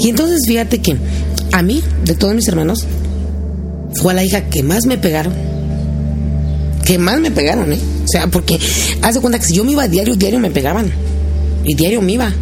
Y 0.00 0.10
entonces 0.10 0.42
fíjate 0.46 0.78
que 0.78 0.96
a 1.52 1.62
mí, 1.62 1.82
de 2.04 2.14
todos 2.14 2.34
mis 2.34 2.48
hermanos, 2.48 2.84
fue 3.94 4.14
la 4.14 4.24
hija 4.24 4.48
que 4.48 4.62
más 4.62 4.86
me 4.86 4.98
pegaron. 4.98 5.32
Que 6.84 6.98
más 6.98 7.20
me 7.20 7.30
pegaron, 7.30 7.72
¿eh? 7.72 7.78
O 8.04 8.08
sea, 8.08 8.26
porque 8.26 8.58
haz 9.02 9.14
de 9.14 9.20
cuenta 9.20 9.38
que 9.38 9.44
si 9.44 9.54
yo 9.54 9.64
me 9.64 9.72
iba 9.72 9.84
a 9.84 9.88
diario, 9.88 10.16
diario 10.16 10.38
me 10.38 10.50
pegaban. 10.50 10.90
Y 11.64 11.74
diario 11.74 12.02
me 12.02 12.12
iba. 12.12 12.32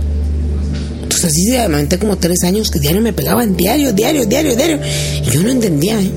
Entonces 1.03 1.25
así 1.25 1.47
se 1.47 1.69
me 1.69 1.99
como 1.99 2.17
tres 2.17 2.45
años 2.45 2.71
que 2.71 2.79
diario 2.79 3.03
me 3.03 3.13
pegaban, 3.13 3.57
diario, 3.57 3.93
diario, 3.93 4.25
diario, 4.27 4.57
diario. 4.57 4.79
Y 5.27 5.31
yo 5.31 5.43
no 5.43 5.51
entendía, 5.51 6.01
¿eh? 6.01 6.11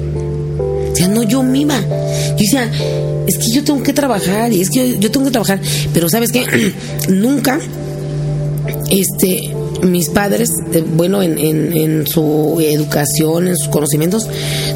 O 0.92 0.96
sea, 0.96 1.08
no, 1.08 1.24
yo 1.24 1.42
me 1.42 1.60
iba. 1.60 1.80
Yo 1.80 2.38
decía, 2.38 2.72
es 3.28 3.38
que 3.38 3.52
yo 3.52 3.64
tengo 3.64 3.82
que 3.84 3.94
trabajar 3.94 4.54
y 4.54 4.62
es 4.62 4.70
que 4.70 4.98
yo, 5.00 5.12
tengo 5.12 5.26
que 5.26 5.32
trabajar. 5.32 5.60
Pero 5.94 6.10
sabes 6.10 6.32
qué, 6.32 6.46
nunca, 7.10 7.60
este, 8.94 9.54
mis 9.82 10.10
padres, 10.10 10.52
eh, 10.72 10.84
bueno, 10.96 11.24
en, 11.24 12.06
su 12.06 12.60
educación, 12.62 13.48
en 13.48 13.58
sus 13.58 13.70
conocimientos, 13.70 14.28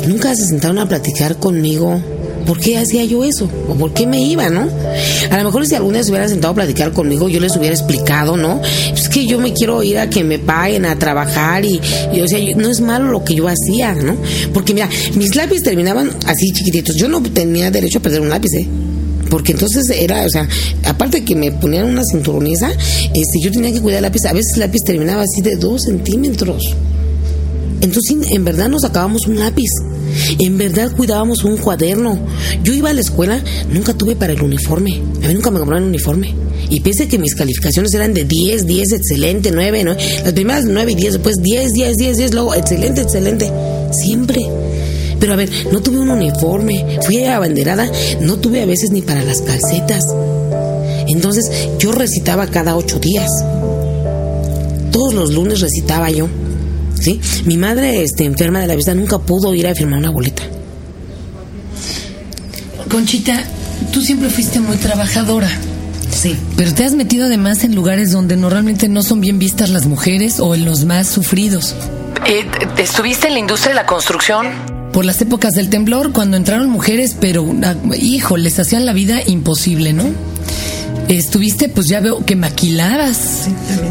nunca 0.08 0.36
se 0.36 0.48
sentaron 0.48 0.80
a 0.80 0.88
platicar 0.88 1.38
conmigo 1.38 2.02
¿por 2.48 2.60
qué 2.60 2.78
hacía 2.78 3.04
yo 3.04 3.26
eso? 3.26 3.48
¿O 3.68 3.76
por 3.76 3.94
qué 3.94 4.08
me 4.08 4.22
iba, 4.22 4.50
no? 4.50 4.70
A 5.30 5.38
lo 5.38 5.44
mejor 5.44 5.68
si 5.68 5.76
alguna 5.76 5.98
vez 5.98 6.10
hubieran 6.10 6.30
sentado 6.30 6.54
a 6.54 6.56
platicar 6.56 6.94
conmigo, 6.94 7.28
yo 7.28 7.42
les 7.42 7.56
hubiera 7.58 7.76
explicado, 7.76 8.38
¿no? 8.38 8.62
Es 8.64 9.10
que 9.10 9.28
yo 9.28 9.38
me 9.38 9.54
quiero 9.54 9.84
ir 9.84 10.00
a 10.00 10.10
que 10.10 10.24
me 10.24 10.40
paguen 10.40 10.86
a 10.86 10.98
trabajar 10.98 11.66
y, 11.66 11.80
o 12.22 12.28
sea, 12.28 12.40
no 12.56 12.70
es 12.70 12.80
malo 12.80 13.12
lo 13.12 13.24
que 13.24 13.36
yo 13.36 13.48
hacía, 13.50 13.94
¿no? 13.94 14.16
Porque 14.54 14.74
mira, 14.74 14.90
mis 15.16 15.36
lápices 15.36 15.64
terminaban 15.64 16.10
así 16.26 16.52
chiquititos. 16.54 16.96
Yo 16.96 17.10
no 17.10 17.22
tenía 17.22 17.70
derecho 17.70 18.00
a 18.00 18.02
perder 18.02 18.22
un 18.22 18.30
lápiz, 18.30 18.54
¿eh? 18.54 18.68
Porque 19.30 19.52
entonces 19.54 19.90
era, 19.90 20.26
o 20.26 20.30
sea, 20.30 20.48
aparte 20.86 21.20
de 21.20 21.26
que 21.26 21.36
me 21.36 21.52
ponían 21.52 21.86
una 21.86 22.04
cinturoniza, 22.04 22.72
este, 22.72 23.40
yo 23.42 23.52
tenía 23.52 23.72
que 23.72 23.82
cuidar 23.82 24.00
el 24.00 24.04
lápiz, 24.04 24.26
a 24.26 24.34
veces 24.34 24.54
el 24.54 24.62
lápiz 24.62 24.82
terminaba 24.84 25.24
así 25.24 25.42
de 25.42 25.56
dos 25.56 25.84
centímetros. 25.84 26.64
Entonces, 27.82 28.32
en 28.32 28.44
verdad 28.44 28.70
nos 28.70 28.82
sacábamos 28.82 29.28
un 29.28 29.40
lápiz. 29.40 29.70
En 30.40 30.58
verdad 30.58 30.92
cuidábamos 30.96 31.44
un 31.44 31.58
cuaderno. 31.58 32.20
Yo 32.64 32.74
iba 32.74 32.90
a 32.90 32.94
la 32.94 33.02
escuela, 33.02 33.44
nunca 33.72 33.94
tuve 33.94 34.16
para 34.16 34.34
el 34.34 34.42
uniforme. 34.42 35.02
A 35.24 35.28
mí 35.28 35.34
nunca 35.34 35.52
me 35.52 35.60
compraron 35.60 35.84
un 35.84 35.90
uniforme. 35.90 36.34
Y 36.70 36.82
pese 36.82 37.08
que 37.08 37.20
mis 37.20 37.36
calificaciones 37.36 37.94
eran 37.94 38.14
de 38.14 38.26
10, 38.26 38.66
10, 38.66 38.92
excelente, 38.94 39.52
9, 39.54 39.84
¿no? 39.84 39.94
Las 39.94 40.34
primeras 40.34 40.66
9 40.66 40.92
y 40.92 40.96
10, 40.96 41.14
después 41.14 41.38
10, 41.42 41.74
10, 41.74 41.98
10, 41.98 42.18
10, 42.18 42.34
luego 42.34 42.56
excelente, 42.56 43.02
excelente. 43.02 43.52
Siempre. 43.92 44.42
Pero 45.20 45.34
a 45.34 45.36
ver, 45.36 45.50
no 45.72 45.82
tuve 45.82 46.00
un 46.00 46.10
uniforme. 46.10 47.00
Fui 47.06 47.26
abanderada, 47.26 47.90
no 48.22 48.38
tuve 48.38 48.62
a 48.62 48.66
veces 48.66 48.92
ni 48.92 49.02
para 49.02 49.24
las 49.24 49.42
calcetas. 49.42 50.04
Entonces 51.08 51.70
yo 51.80 51.92
recitaba 51.92 52.48
cada 52.48 52.76
ocho 52.76 53.00
días. 53.00 53.30
Todos 54.92 55.14
los 55.14 55.34
lunes 55.34 55.62
recitaba 55.62 56.10
yo. 56.10 56.28
¿sí? 57.00 57.20
Mi 57.46 57.58
madre, 57.58 58.04
este, 58.04 58.26
enferma 58.26 58.60
de 58.60 58.68
la 58.68 58.76
vista, 58.76 58.94
nunca 58.94 59.20
pudo 59.20 59.54
ir 59.54 59.68
a 59.68 59.76
firmar 59.76 60.00
una 60.00 60.10
boleta. 60.10 60.44
Conchita, 62.90 63.44
tú 63.92 64.02
siempre 64.02 64.30
fuiste 64.30 64.60
muy 64.60 64.78
trabajadora. 64.78 65.50
Sí. 66.12 66.36
Pero 66.56 66.74
te 66.74 66.84
has 66.84 66.94
metido 66.94 67.26
además 67.26 67.64
en 67.64 67.76
lugares 67.76 68.12
donde 68.12 68.38
normalmente 68.38 68.88
no 68.88 69.04
son 69.04 69.22
bien 69.22 69.40
vistas 69.40 69.70
las 69.70 69.86
mujeres 69.86 70.40
o 70.40 70.56
en 70.56 70.66
los 70.66 70.86
más 70.86 71.08
sufridos. 71.08 71.76
Eh, 72.26 72.46
¿Estuviste 72.78 73.28
en 73.28 73.34
la 73.34 73.40
industria 73.40 73.70
de 73.70 73.76
la 73.76 73.86
construcción? 73.86 74.77
Por 74.98 75.06
las 75.06 75.22
épocas 75.22 75.54
del 75.54 75.70
temblor, 75.70 76.12
cuando 76.12 76.38
entraron 76.38 76.72
mujeres, 76.72 77.16
pero, 77.22 77.48
ah, 77.62 77.76
hijo, 78.02 78.36
les 78.36 78.58
hacían 78.58 78.88
la 78.88 78.94
vida 78.94 79.22
imposible, 79.28 79.94
¿no? 79.94 80.06
Estuviste, 81.08 81.70
pues 81.70 81.86
ya 81.86 82.00
veo 82.00 82.26
que 82.26 82.36
maquilabas, 82.36 83.48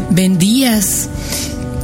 vendías. 0.09 1.07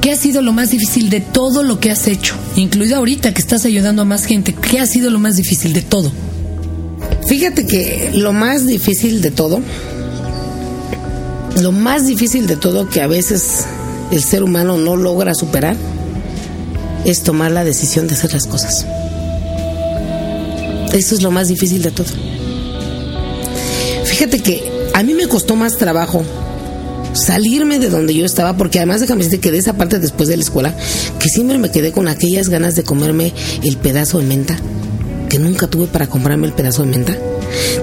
¿Qué 0.01 0.11
ha 0.11 0.17
sido 0.17 0.41
lo 0.41 0.51
más 0.51 0.71
difícil 0.71 1.09
de 1.09 1.21
todo 1.21 1.63
lo 1.63 1.79
que 1.79 1.89
has 1.89 2.05
hecho? 2.07 2.35
Incluido 2.57 2.97
ahorita 2.97 3.33
que 3.33 3.39
estás 3.39 3.63
ayudando 3.63 4.01
a 4.01 4.05
más 4.05 4.25
gente. 4.25 4.53
¿Qué 4.53 4.81
ha 4.81 4.85
sido 4.85 5.09
lo 5.09 5.19
más 5.19 5.37
difícil 5.37 5.71
de 5.71 5.83
todo? 5.83 6.11
Fíjate 7.25 7.65
que 7.65 8.11
lo 8.13 8.33
más 8.33 8.67
difícil 8.67 9.21
de 9.21 9.31
todo, 9.31 9.61
lo 11.61 11.71
más 11.71 12.07
difícil 12.07 12.45
de 12.45 12.57
todo 12.57 12.89
que 12.89 13.01
a 13.01 13.07
veces 13.07 13.63
el 14.11 14.21
ser 14.21 14.43
humano 14.43 14.75
no 14.75 14.97
logra 14.97 15.33
superar, 15.33 15.77
es 17.05 17.23
tomar 17.23 17.51
la 17.51 17.63
decisión 17.63 18.09
de 18.09 18.15
hacer 18.15 18.33
las 18.33 18.47
cosas. 18.47 18.85
Eso 20.93 21.15
es 21.15 21.21
lo 21.21 21.31
más 21.31 21.47
difícil 21.47 21.81
de 21.81 21.91
todo. 21.91 22.07
Fíjate 24.05 24.39
que 24.39 24.63
a 24.93 25.03
mí 25.03 25.13
me 25.13 25.27
costó 25.27 25.55
más 25.55 25.77
trabajo 25.77 26.23
salirme 27.13 27.79
de 27.79 27.89
donde 27.89 28.13
yo 28.13 28.25
estaba, 28.25 28.57
porque 28.57 28.79
además 28.79 29.01
déjame 29.01 29.23
decirte 29.23 29.41
que 29.41 29.51
de 29.51 29.57
esa 29.57 29.73
parte 29.73 29.99
después 29.99 30.29
de 30.29 30.37
la 30.37 30.43
escuela, 30.43 30.75
que 31.19 31.29
siempre 31.29 31.57
me 31.57 31.71
quedé 31.71 31.91
con 31.91 32.07
aquellas 32.07 32.49
ganas 32.49 32.75
de 32.75 32.83
comerme 32.83 33.33
el 33.63 33.77
pedazo 33.77 34.19
de 34.19 34.25
menta, 34.25 34.57
que 35.29 35.39
nunca 35.39 35.67
tuve 35.67 35.87
para 35.87 36.07
comprarme 36.07 36.47
el 36.47 36.53
pedazo 36.53 36.83
de 36.83 36.89
menta. 36.89 37.17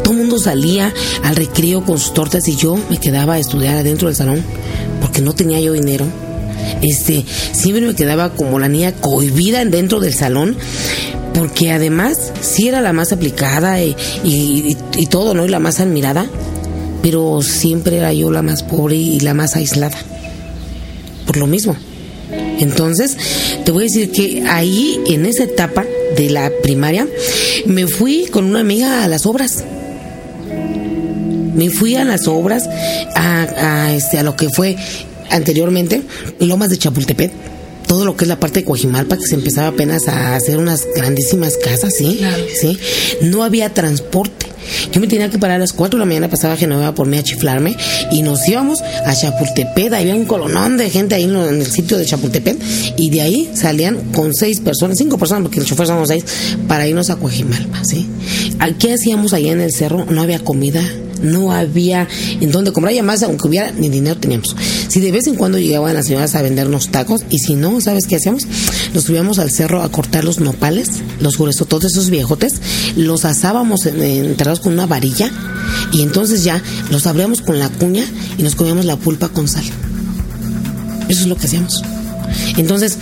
Todo 0.02 0.14
el 0.14 0.21
mundo 0.21 0.38
salía 0.38 0.93
al 1.23 1.37
recreo 1.37 1.85
con 1.85 1.99
sus 1.99 2.14
tortas 2.14 2.47
y 2.49 2.57
yo 2.57 2.79
me 2.90 2.99
quedaba 2.99 3.35
a 3.35 3.38
estudiar 3.38 3.76
adentro 3.76 4.09
del 4.09 4.17
salón 4.17 4.43
porque 5.00 5.21
no 5.21 5.33
tenía 5.33 5.61
yo 5.61 5.73
dinero. 5.73 6.07
Este, 6.83 7.25
siempre 7.52 7.87
me 7.87 7.95
quedaba 7.95 8.35
como 8.35 8.59
la 8.59 8.69
niña 8.69 8.93
cohibida 8.93 9.64
dentro 9.64 10.00
del 10.00 10.14
salón 10.14 10.57
porque 11.35 11.71
además 11.73 12.33
sí 12.41 12.69
era 12.69 12.81
la 12.81 12.93
más 12.93 13.13
aplicada 13.13 13.83
y, 13.83 14.77
todo, 15.11 15.35
¿no? 15.35 15.45
Y 15.45 15.49
la 15.49 15.59
más 15.59 15.81
admirada, 15.81 16.27
pero 17.03 17.43
siempre 17.43 17.99
era 17.99 18.13
yo 18.13 18.31
la 18.31 18.43
más 18.43 18.63
pobre 18.63 18.97
y 18.97 19.21
la 19.21 19.35
más 19.35 19.57
aislada. 19.57 19.97
Por 21.27 21.37
lo 21.37 21.47
mismo. 21.47 21.77
Entonces, 22.59 23.17
te 23.65 23.73
voy 23.73 23.85
a 23.85 23.87
decir 23.87 24.11
que 24.11 24.45
ahí, 24.49 25.01
en 25.07 25.27
esa 25.27 25.45
etapa 25.45 25.85
de 26.17 26.31
la 26.31 26.51
primaria, 26.63 27.07
me 27.67 27.87
fui 27.87 28.27
con 28.27 28.45
una 28.45 28.61
amiga 28.61 29.05
a 29.05 29.09
las 29.09 29.27
obras. 29.27 29.65
Me 31.55 31.71
fui 31.71 31.97
a 31.97 32.05
las 32.05 32.27
obras, 32.29 32.69
a, 33.15 33.43
a, 33.87 33.95
este, 33.95 34.19
a 34.19 34.23
lo 34.23 34.37
que 34.37 34.49
fue 34.49 34.77
anteriormente 35.31 36.03
Lomas 36.39 36.71
de 36.71 36.79
Chapultepec 36.79 37.33
todo 37.91 38.05
lo 38.05 38.17
que 38.17 38.25
es 38.25 38.29
la 38.29 38.39
parte 38.39 38.61
de 38.61 38.67
Coajimalpa, 38.67 39.17
que 39.17 39.27
se 39.27 39.35
empezaba 39.35 39.67
apenas 39.67 40.07
a 40.07 40.37
hacer 40.37 40.59
unas 40.59 40.87
grandísimas 40.95 41.57
casas, 41.57 41.93
¿sí? 41.99 42.19
Claro. 42.19 42.45
¿Sí? 42.55 42.79
No 43.23 43.43
había 43.43 43.75
transporte. 43.75 44.47
Yo 44.93 45.01
me 45.01 45.09
tenía 45.09 45.29
que 45.29 45.41
parar 45.41 45.57
a 45.57 45.59
las 45.59 45.73
4 45.73 45.99
de 45.99 45.99
la 45.99 46.07
mañana, 46.07 46.31
pasaba 46.31 46.55
a 46.55 46.57
Genoveva 46.57 46.95
por 46.95 47.09
mí 47.09 47.19
a 47.19 47.25
chiflarme 47.25 47.77
y 48.13 48.23
nos 48.23 48.47
íbamos 48.47 48.81
a 48.81 49.13
Chapultepec. 49.13 49.93
Había 49.93 50.15
un 50.15 50.25
colonón 50.25 50.77
de 50.77 50.89
gente 50.89 51.17
ahí 51.17 51.25
en 51.25 51.35
el 51.35 51.67
sitio 51.67 51.99
de 51.99 52.05
Chapultepec 52.05 52.59
y 52.97 53.11
de 53.11 53.23
ahí 53.23 53.51
salían 53.55 54.13
con 54.13 54.35
seis 54.35 54.61
personas, 54.61 54.97
cinco 54.97 55.19
personas, 55.19 55.43
porque 55.43 55.59
el 55.59 55.67
chofer 55.67 55.89
somos 55.89 56.11
seis, 56.11 56.25
para 56.69 56.87
irnos 56.87 57.11
a 57.11 57.17
Coajimalpa, 57.17 57.83
¿sí? 57.83 58.09
¿Qué 58.79 58.93
hacíamos 58.93 59.33
allá 59.33 59.51
en 59.51 59.63
el 59.63 59.73
cerro? 59.73 60.05
No 60.05 60.23
había 60.23 60.39
comida 60.39 60.81
no 61.23 61.53
había 61.53 62.09
en 62.41 62.50
dónde 62.50 62.73
comprar, 62.73 62.95
y 62.95 63.03
más 63.03 63.23
aunque 63.23 63.49
hubiera 63.49 63.73
ni 63.73 63.89
dinero 63.89 64.17
teníamos. 64.17 64.57
Si 64.89 65.00
de 65.00 65.12
vez 65.12 65.27
en 65.27 65.35
cuando 65.35 65.59
llegaban 65.59 65.95
las 65.95 66.07
señoras 66.07 66.35
a 66.35 66.43
vendernos 66.43 66.89
tacos, 66.89 67.23
y 67.31 67.39
si 67.39 67.55
no, 67.55 67.81
¿sabes 67.81 68.07
qué 68.07 68.17
hacíamos? 68.17 68.47
Nos 68.95 69.05
subíamos 69.05 69.39
al 69.39 69.50
cerro 69.50 69.83
a 69.83 69.91
cortar 69.91 70.25
los 70.25 70.41
nopales, 70.41 70.89
los 71.21 71.37
todos 71.69 71.85
esos 71.85 72.11
viejotes, 72.11 72.55
los 72.97 73.25
asábamos 73.25 73.87
enterrados 73.87 74.61
con 74.61 74.73
una 74.73 74.87
varilla, 74.87 75.31
y 75.93 76.03
entonces 76.03 76.45
ya 76.45 76.62
los 76.91 77.07
abríamos 77.07 77.41
con 77.41 77.59
la 77.59 77.69
cuña 77.69 78.05
y 78.39 78.43
nos 78.43 78.55
comíamos 78.55 78.85
la 78.85 78.97
pulpa 78.97 79.29
con 79.29 79.49
sal. 79.49 79.65
Eso 81.09 81.23
es 81.23 81.27
lo 81.27 81.37
que 81.37 81.47
hacíamos. 81.47 81.83
Entonces, 82.57 82.99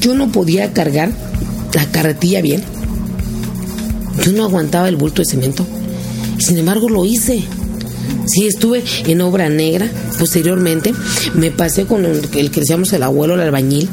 yo 0.00 0.14
no 0.14 0.32
podía 0.32 0.72
cargar 0.72 1.12
la 1.74 1.86
carretilla 1.86 2.42
bien. 2.42 2.62
Yo 4.24 4.32
no 4.32 4.44
aguantaba 4.44 4.88
el 4.88 4.96
bulto 4.96 5.22
de 5.22 5.26
cemento. 5.26 5.66
Sin 6.40 6.58
embargo, 6.58 6.88
lo 6.88 7.04
hice. 7.04 7.44
Sí, 8.26 8.46
estuve 8.46 8.82
en 9.06 9.20
obra 9.20 9.48
negra. 9.48 9.88
Posteriormente, 10.18 10.92
me 11.34 11.50
pasé 11.50 11.84
con 11.84 12.04
el, 12.04 12.28
que 12.30 12.60
decíamos 12.60 12.92
el 12.92 13.02
abuelo, 13.02 13.34
el 13.34 13.40
albañil. 13.40 13.88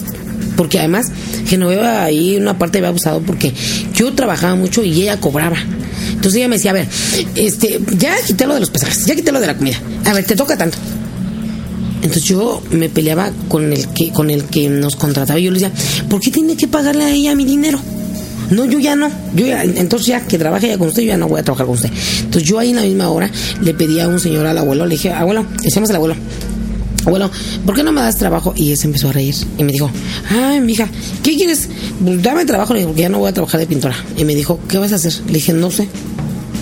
Porque 0.55 0.79
además, 0.79 1.11
Genoveva 1.45 2.03
ahí 2.03 2.35
una 2.37 2.57
parte 2.57 2.79
había 2.79 2.89
abusado 2.89 3.21
porque 3.21 3.53
yo 3.93 4.13
trabajaba 4.13 4.55
mucho 4.55 4.83
y 4.83 5.01
ella 5.01 5.19
cobraba. 5.19 5.57
Entonces 6.09 6.35
ella 6.35 6.47
me 6.47 6.55
decía, 6.55 6.71
a 6.71 6.73
ver, 6.73 6.87
este, 7.35 7.79
ya 7.97 8.15
quité 8.25 8.47
lo 8.47 8.55
de 8.55 8.61
los 8.61 8.71
pesajes, 8.71 9.05
ya 9.05 9.15
quité 9.15 9.31
lo 9.31 9.39
de 9.39 9.47
la 9.47 9.57
comida. 9.57 9.77
A 10.05 10.13
ver, 10.13 10.25
te 10.25 10.35
toca 10.35 10.57
tanto. 10.57 10.77
Entonces 12.01 12.23
yo 12.23 12.61
me 12.71 12.89
peleaba 12.89 13.31
con 13.47 13.71
el 13.71 13.87
que, 13.89 14.11
con 14.11 14.29
el 14.29 14.45
que 14.45 14.69
nos 14.69 14.95
contrataba 14.95 15.39
y 15.39 15.43
yo 15.43 15.51
le 15.51 15.59
decía, 15.59 15.73
¿por 16.09 16.21
qué 16.21 16.31
tiene 16.31 16.55
que 16.55 16.67
pagarle 16.67 17.03
a 17.03 17.11
ella 17.11 17.35
mi 17.35 17.45
dinero? 17.45 17.79
No, 18.49 18.65
yo 18.65 18.79
ya 18.79 18.95
no. 18.95 19.09
Yo 19.35 19.45
ya, 19.45 19.63
entonces 19.63 20.07
ya 20.07 20.21
que 20.21 20.37
trabaje 20.37 20.67
ya 20.67 20.77
con 20.77 20.87
usted, 20.87 21.03
yo 21.03 21.09
ya 21.09 21.17
no 21.17 21.27
voy 21.27 21.39
a 21.39 21.43
trabajar 21.43 21.65
con 21.65 21.75
usted. 21.75 21.89
Entonces 22.23 22.43
yo 22.43 22.59
ahí 22.59 22.69
en 22.69 22.77
la 22.77 22.81
misma 22.83 23.09
hora 23.09 23.29
le 23.61 23.73
pedí 23.73 23.99
a 23.99 24.07
un 24.07 24.19
señor 24.19 24.45
al 24.45 24.57
abuelo, 24.57 24.85
le 24.85 24.95
dije, 24.95 25.11
abuelo, 25.11 25.45
decíamos 25.63 25.89
al 25.89 25.97
abuelo, 25.97 26.15
abuelo, 27.05 27.29
¿por 27.65 27.75
qué 27.75 27.83
no 27.83 27.91
me 27.91 28.01
das 28.01 28.17
trabajo? 28.17 28.53
Y 28.55 28.71
él 28.71 28.79
empezó 28.83 29.09
a 29.09 29.13
reír 29.13 29.35
y 29.57 29.63
me 29.63 29.71
dijo, 29.71 29.89
ay, 30.29 30.61
mija, 30.61 30.87
¿qué 31.23 31.35
quieres? 31.35 31.69
Dame 31.99 32.45
trabajo, 32.45 32.73
le 32.73 32.79
dije, 32.79 32.87
porque 32.87 33.01
ya 33.01 33.09
no 33.09 33.19
voy 33.19 33.29
a 33.29 33.33
trabajar 33.33 33.59
de 33.59 33.67
pintora. 33.67 33.95
Y 34.17 34.25
me 34.25 34.35
dijo, 34.35 34.59
¿qué 34.67 34.77
vas 34.77 34.93
a 34.93 34.95
hacer? 34.95 35.13
Le 35.27 35.33
dije, 35.33 35.53
no 35.53 35.71
sé 35.71 35.87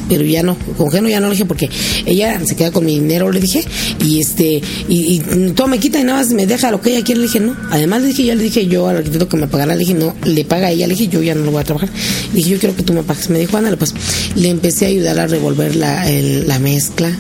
pero 0.07 0.23
ya 0.23 0.43
no, 0.43 0.57
con 0.77 0.91
Geno 0.91 1.09
ya 1.09 1.19
no 1.19 1.27
le 1.27 1.33
dije 1.33 1.45
porque 1.45 1.69
ella 2.05 2.39
se 2.45 2.55
queda 2.55 2.71
con 2.71 2.85
mi 2.85 2.99
dinero, 2.99 3.31
le 3.31 3.39
dije, 3.39 3.63
y 4.03 4.19
este, 4.21 4.61
y, 4.87 5.15
y, 5.15 5.51
todo 5.55 5.67
me 5.67 5.79
quita 5.79 5.99
y 5.99 6.03
nada 6.03 6.19
más 6.19 6.29
me 6.29 6.45
deja 6.45 6.71
lo 6.71 6.81
que 6.81 6.91
ella 6.91 7.03
quiere, 7.03 7.21
le 7.21 7.27
dije, 7.27 7.39
no. 7.39 7.55
Además 7.71 8.01
le 8.01 8.09
dije, 8.09 8.25
ya 8.25 8.35
le 8.35 8.43
dije 8.43 8.67
yo 8.67 8.87
al 8.87 8.97
arquitecto 8.97 9.29
que 9.29 9.37
me 9.37 9.47
pagara, 9.47 9.73
le 9.73 9.79
dije, 9.79 9.93
no, 9.93 10.15
le 10.23 10.45
paga 10.45 10.67
a 10.67 10.71
ella, 10.71 10.87
le 10.87 10.95
dije, 10.95 11.07
yo 11.07 11.21
ya 11.21 11.35
no 11.35 11.45
lo 11.45 11.51
voy 11.51 11.61
a 11.61 11.63
trabajar. 11.63 11.89
Le 12.31 12.37
dije, 12.37 12.51
yo 12.51 12.59
quiero 12.59 12.75
que 12.75 12.83
tú 12.83 12.93
me 12.93 13.03
pagues. 13.03 13.29
Me 13.29 13.39
dijo, 13.39 13.57
ándale, 13.57 13.77
pues 13.77 13.93
le 14.35 14.49
empecé 14.49 14.85
a 14.85 14.87
ayudar 14.89 15.19
a 15.19 15.27
revolver 15.27 15.75
la, 15.75 16.09
el, 16.09 16.47
la 16.47 16.59
mezcla, 16.59 17.11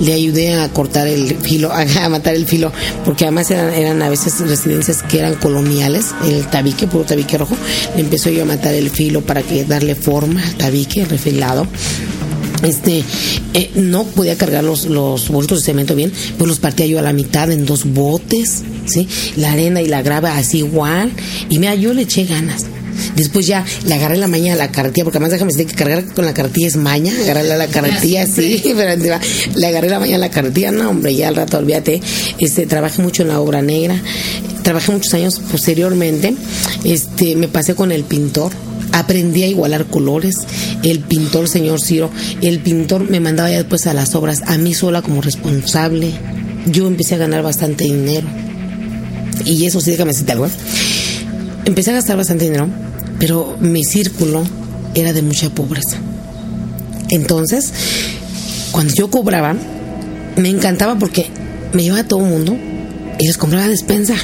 le 0.00 0.12
ayudé 0.12 0.54
a 0.54 0.68
cortar 0.72 1.06
el 1.06 1.36
filo, 1.36 1.72
a, 1.72 2.08
matar 2.08 2.34
el 2.34 2.46
filo, 2.46 2.72
porque 3.04 3.24
además 3.24 3.50
eran, 3.50 3.72
eran 3.72 4.02
a 4.02 4.08
veces 4.08 4.40
residencias 4.40 5.02
que 5.02 5.18
eran 5.18 5.34
coloniales, 5.34 6.06
el 6.26 6.46
tabique, 6.46 6.86
puro 6.86 7.04
tabique 7.04 7.38
rojo, 7.38 7.56
le 7.94 8.02
empezó 8.02 8.30
yo 8.30 8.42
a 8.42 8.46
matar 8.46 8.74
el 8.74 8.90
filo 8.90 9.20
para 9.20 9.42
que 9.42 9.64
darle 9.64 9.94
forma 9.94 10.42
al 10.42 10.54
tabique, 10.54 11.04
refilado 11.04 11.66
este 12.62 13.04
eh, 13.54 13.70
no 13.74 14.04
podía 14.04 14.36
cargar 14.36 14.64
los, 14.64 14.86
los 14.86 15.28
bultos 15.28 15.60
de 15.60 15.64
cemento 15.64 15.94
bien, 15.94 16.12
pues 16.38 16.48
los 16.48 16.58
partía 16.58 16.86
yo 16.86 16.98
a 16.98 17.02
la 17.02 17.12
mitad 17.12 17.50
en 17.50 17.66
dos 17.66 17.84
botes, 17.84 18.62
¿sí? 18.86 19.08
La 19.36 19.52
arena 19.52 19.80
y 19.80 19.88
la 19.88 20.02
grava 20.02 20.36
así 20.36 20.58
igual. 20.58 21.12
Y 21.48 21.58
mira, 21.58 21.74
yo 21.74 21.92
le 21.92 22.02
eché 22.02 22.24
ganas. 22.24 22.66
Después 23.16 23.46
ya 23.46 23.64
le 23.86 23.94
agarré 23.94 24.16
la 24.16 24.28
maña 24.28 24.54
a 24.54 24.56
la 24.56 24.70
carretilla, 24.70 25.04
porque 25.04 25.18
además 25.18 25.32
déjame 25.32 25.52
decir 25.52 25.66
que 25.66 25.74
cargar 25.74 26.04
con 26.06 26.24
la 26.24 26.34
carretilla 26.34 26.68
es 26.68 26.76
maña, 26.76 27.12
agarrarle 27.22 27.52
a 27.54 27.56
la 27.56 27.66
carretilla, 27.66 28.26
sí, 28.26 28.62
pero 28.76 29.02
le 29.54 29.66
agarré 29.66 29.88
la 29.88 29.98
maña 29.98 30.16
a 30.16 30.18
la 30.18 30.30
carretilla, 30.30 30.70
no, 30.70 30.90
hombre, 30.90 31.14
ya 31.14 31.28
al 31.28 31.36
rato, 31.36 31.58
olvídate. 31.58 32.00
Este, 32.38 32.66
trabajé 32.66 33.02
mucho 33.02 33.22
en 33.22 33.28
la 33.28 33.40
obra 33.40 33.62
negra, 33.62 34.00
trabajé 34.62 34.92
muchos 34.92 35.14
años 35.14 35.40
posteriormente, 35.50 36.34
este, 36.84 37.36
me 37.36 37.48
pasé 37.48 37.74
con 37.74 37.92
el 37.92 38.04
pintor, 38.04 38.52
aprendí 38.92 39.42
a 39.42 39.48
igualar 39.48 39.86
colores. 39.86 40.36
El 40.82 41.00
pintor, 41.00 41.48
señor 41.48 41.80
Ciro, 41.80 42.10
el 42.42 42.60
pintor 42.60 43.08
me 43.08 43.20
mandaba 43.20 43.50
ya 43.50 43.58
después 43.58 43.86
a 43.86 43.94
las 43.94 44.14
obras, 44.14 44.42
a 44.46 44.58
mí 44.58 44.74
sola 44.74 45.02
como 45.02 45.20
responsable. 45.20 46.12
Yo 46.66 46.86
empecé 46.86 47.14
a 47.14 47.18
ganar 47.18 47.42
bastante 47.42 47.84
dinero. 47.84 48.26
Y 49.44 49.64
eso 49.66 49.80
sí, 49.80 49.90
déjame 49.90 50.12
decirte 50.12 50.32
algo. 50.32 50.46
¿eh? 50.46 50.50
Empecé 51.64 51.90
a 51.90 51.94
gastar 51.94 52.16
bastante 52.16 52.44
dinero, 52.44 52.68
pero 53.18 53.56
mi 53.60 53.84
círculo 53.84 54.44
era 54.94 55.12
de 55.12 55.22
mucha 55.22 55.50
pobreza. 55.50 55.96
Entonces, 57.08 57.72
cuando 58.70 58.94
yo 58.94 59.10
cobraba, 59.10 59.56
me 60.36 60.48
encantaba 60.48 60.98
porque 60.98 61.26
me 61.72 61.82
llevaba 61.82 62.02
a 62.02 62.08
todo 62.08 62.20
el 62.20 62.30
mundo 62.30 62.56
y 63.18 63.26
les 63.26 63.36
compraba 63.36 63.68
despensa 63.68 64.14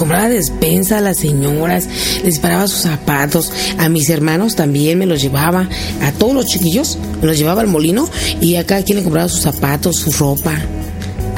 compraba 0.00 0.30
despensa 0.30 0.96
a 0.98 1.00
las 1.02 1.18
señoras, 1.18 1.86
les 2.16 2.24
disparaba 2.24 2.66
sus 2.66 2.80
zapatos, 2.80 3.52
a 3.78 3.90
mis 3.90 4.08
hermanos 4.08 4.56
también 4.56 4.98
me 4.98 5.04
los 5.04 5.20
llevaba, 5.20 5.68
a 6.00 6.12
todos 6.12 6.34
los 6.34 6.46
chiquillos 6.46 6.96
me 7.20 7.26
los 7.26 7.36
llevaba 7.36 7.60
al 7.60 7.68
molino 7.68 8.08
y 8.40 8.56
a 8.56 8.64
cada 8.64 8.82
quien 8.82 8.96
le 8.96 9.04
compraba 9.04 9.28
sus 9.28 9.42
zapatos, 9.42 9.96
su 9.96 10.10
ropa. 10.12 10.54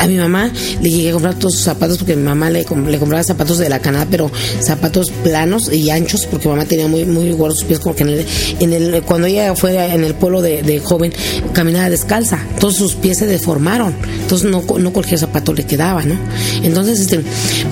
A 0.02 0.06
mi 0.08 0.16
mamá 0.16 0.50
le 0.80 0.90
llegué 0.90 1.10
a 1.10 1.12
comprar 1.12 1.34
todos 1.36 1.54
sus 1.54 1.62
zapatos 1.62 1.98
porque 1.98 2.16
mi 2.16 2.24
mamá 2.24 2.50
le, 2.50 2.64
compraba 2.64 3.22
zapatos 3.22 3.58
de 3.58 3.68
la 3.68 3.78
canada, 3.78 4.08
pero 4.10 4.32
zapatos 4.60 5.12
planos 5.22 5.72
y 5.72 5.90
anchos 5.90 6.26
porque 6.26 6.48
mamá 6.48 6.64
tenía 6.64 6.88
muy 6.88 7.04
muy 7.04 7.30
gordos 7.30 7.58
sus 7.60 7.68
pies 7.68 7.78
como 7.78 7.94
que 7.94 8.02
en 8.58 8.72
el 8.72 9.02
cuando 9.04 9.28
ella 9.28 9.54
fue 9.54 9.76
en 9.94 10.02
el 10.02 10.14
pueblo 10.14 10.42
de, 10.42 10.80
joven 10.84 11.12
caminaba 11.52 11.88
descalza, 11.88 12.40
todos 12.58 12.74
sus 12.74 12.94
pies 12.94 13.18
se 13.18 13.26
deformaron, 13.26 13.94
entonces 14.20 14.50
no, 14.50 14.64
no 14.78 14.92
cualquier 14.92 15.20
zapato 15.20 15.52
le 15.52 15.64
quedaba, 15.64 16.02
¿no? 16.02 16.16
Entonces, 16.62 16.98
este, 16.98 17.20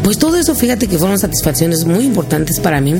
pues 0.04 0.18
todo 0.18 0.36
eso, 0.36 0.54
fíjate 0.54 0.86
que 0.86 0.98
fueron 0.98 1.18
satisfacciones 1.18 1.84
muy 1.84 2.04
importantes 2.04 2.60
para 2.60 2.80
mí. 2.80 2.94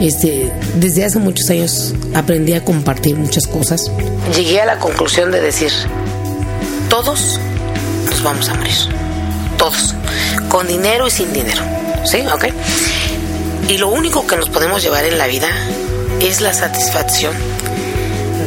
Este, 0.00 0.50
desde 0.80 1.04
hace 1.04 1.18
muchos 1.18 1.48
años 1.50 1.94
aprendí 2.14 2.54
a 2.54 2.64
compartir 2.64 3.16
muchas 3.16 3.46
cosas. 3.46 3.90
Llegué 4.34 4.60
a 4.60 4.66
la 4.66 4.78
conclusión 4.78 5.30
de 5.30 5.40
decir, 5.40 5.70
todos 6.88 7.38
vamos 8.22 8.48
a 8.48 8.54
morir. 8.54 8.74
Todos. 9.58 9.94
Con 10.48 10.66
dinero 10.66 11.06
y 11.06 11.10
sin 11.10 11.32
dinero. 11.32 11.62
¿Sí? 12.04 12.18
¿Ok? 12.32 12.46
Y 13.68 13.78
lo 13.78 13.88
único 13.88 14.26
que 14.26 14.36
nos 14.36 14.48
podemos 14.48 14.82
llevar 14.82 15.04
en 15.04 15.18
la 15.18 15.26
vida 15.26 15.48
es 16.20 16.40
la 16.40 16.52
satisfacción 16.52 17.34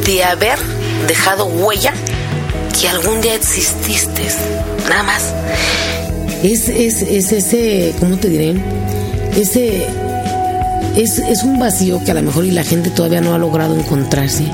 de 0.04 0.24
haber 0.24 0.58
dejado 1.08 1.46
huella 1.46 1.92
que 2.78 2.88
algún 2.88 3.20
día 3.20 3.34
exististe. 3.34 4.22
Nada 4.88 5.02
más. 5.02 5.34
Es, 6.42 6.68
es, 6.68 7.02
es 7.02 7.32
ese, 7.32 7.94
¿cómo 7.98 8.18
te 8.18 8.28
diré? 8.28 8.54
Ese 9.36 9.86
es, 10.96 11.18
es, 11.18 11.42
un 11.42 11.58
vacío 11.58 12.02
que 12.04 12.10
a 12.10 12.14
lo 12.14 12.22
mejor 12.22 12.44
y 12.44 12.50
la 12.50 12.62
gente 12.62 12.90
todavía 12.90 13.20
no 13.20 13.34
ha 13.34 13.38
logrado 13.38 13.76
encontrarse. 13.76 14.44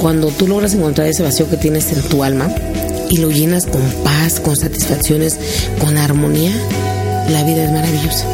Cuando 0.00 0.28
tú 0.28 0.46
logras 0.48 0.74
encontrar 0.74 1.08
ese 1.08 1.22
vacío 1.22 1.48
que 1.48 1.56
tienes 1.56 1.92
en 1.92 2.02
tu 2.02 2.24
alma, 2.24 2.48
y 3.14 3.18
lo 3.18 3.30
llenas 3.30 3.66
con 3.66 3.80
paz, 4.02 4.40
con 4.40 4.56
satisfacciones, 4.56 5.38
con 5.78 5.96
armonía, 5.96 6.50
la 7.28 7.44
vida 7.44 7.62
es 7.62 7.70
maravillosa. 7.70 8.26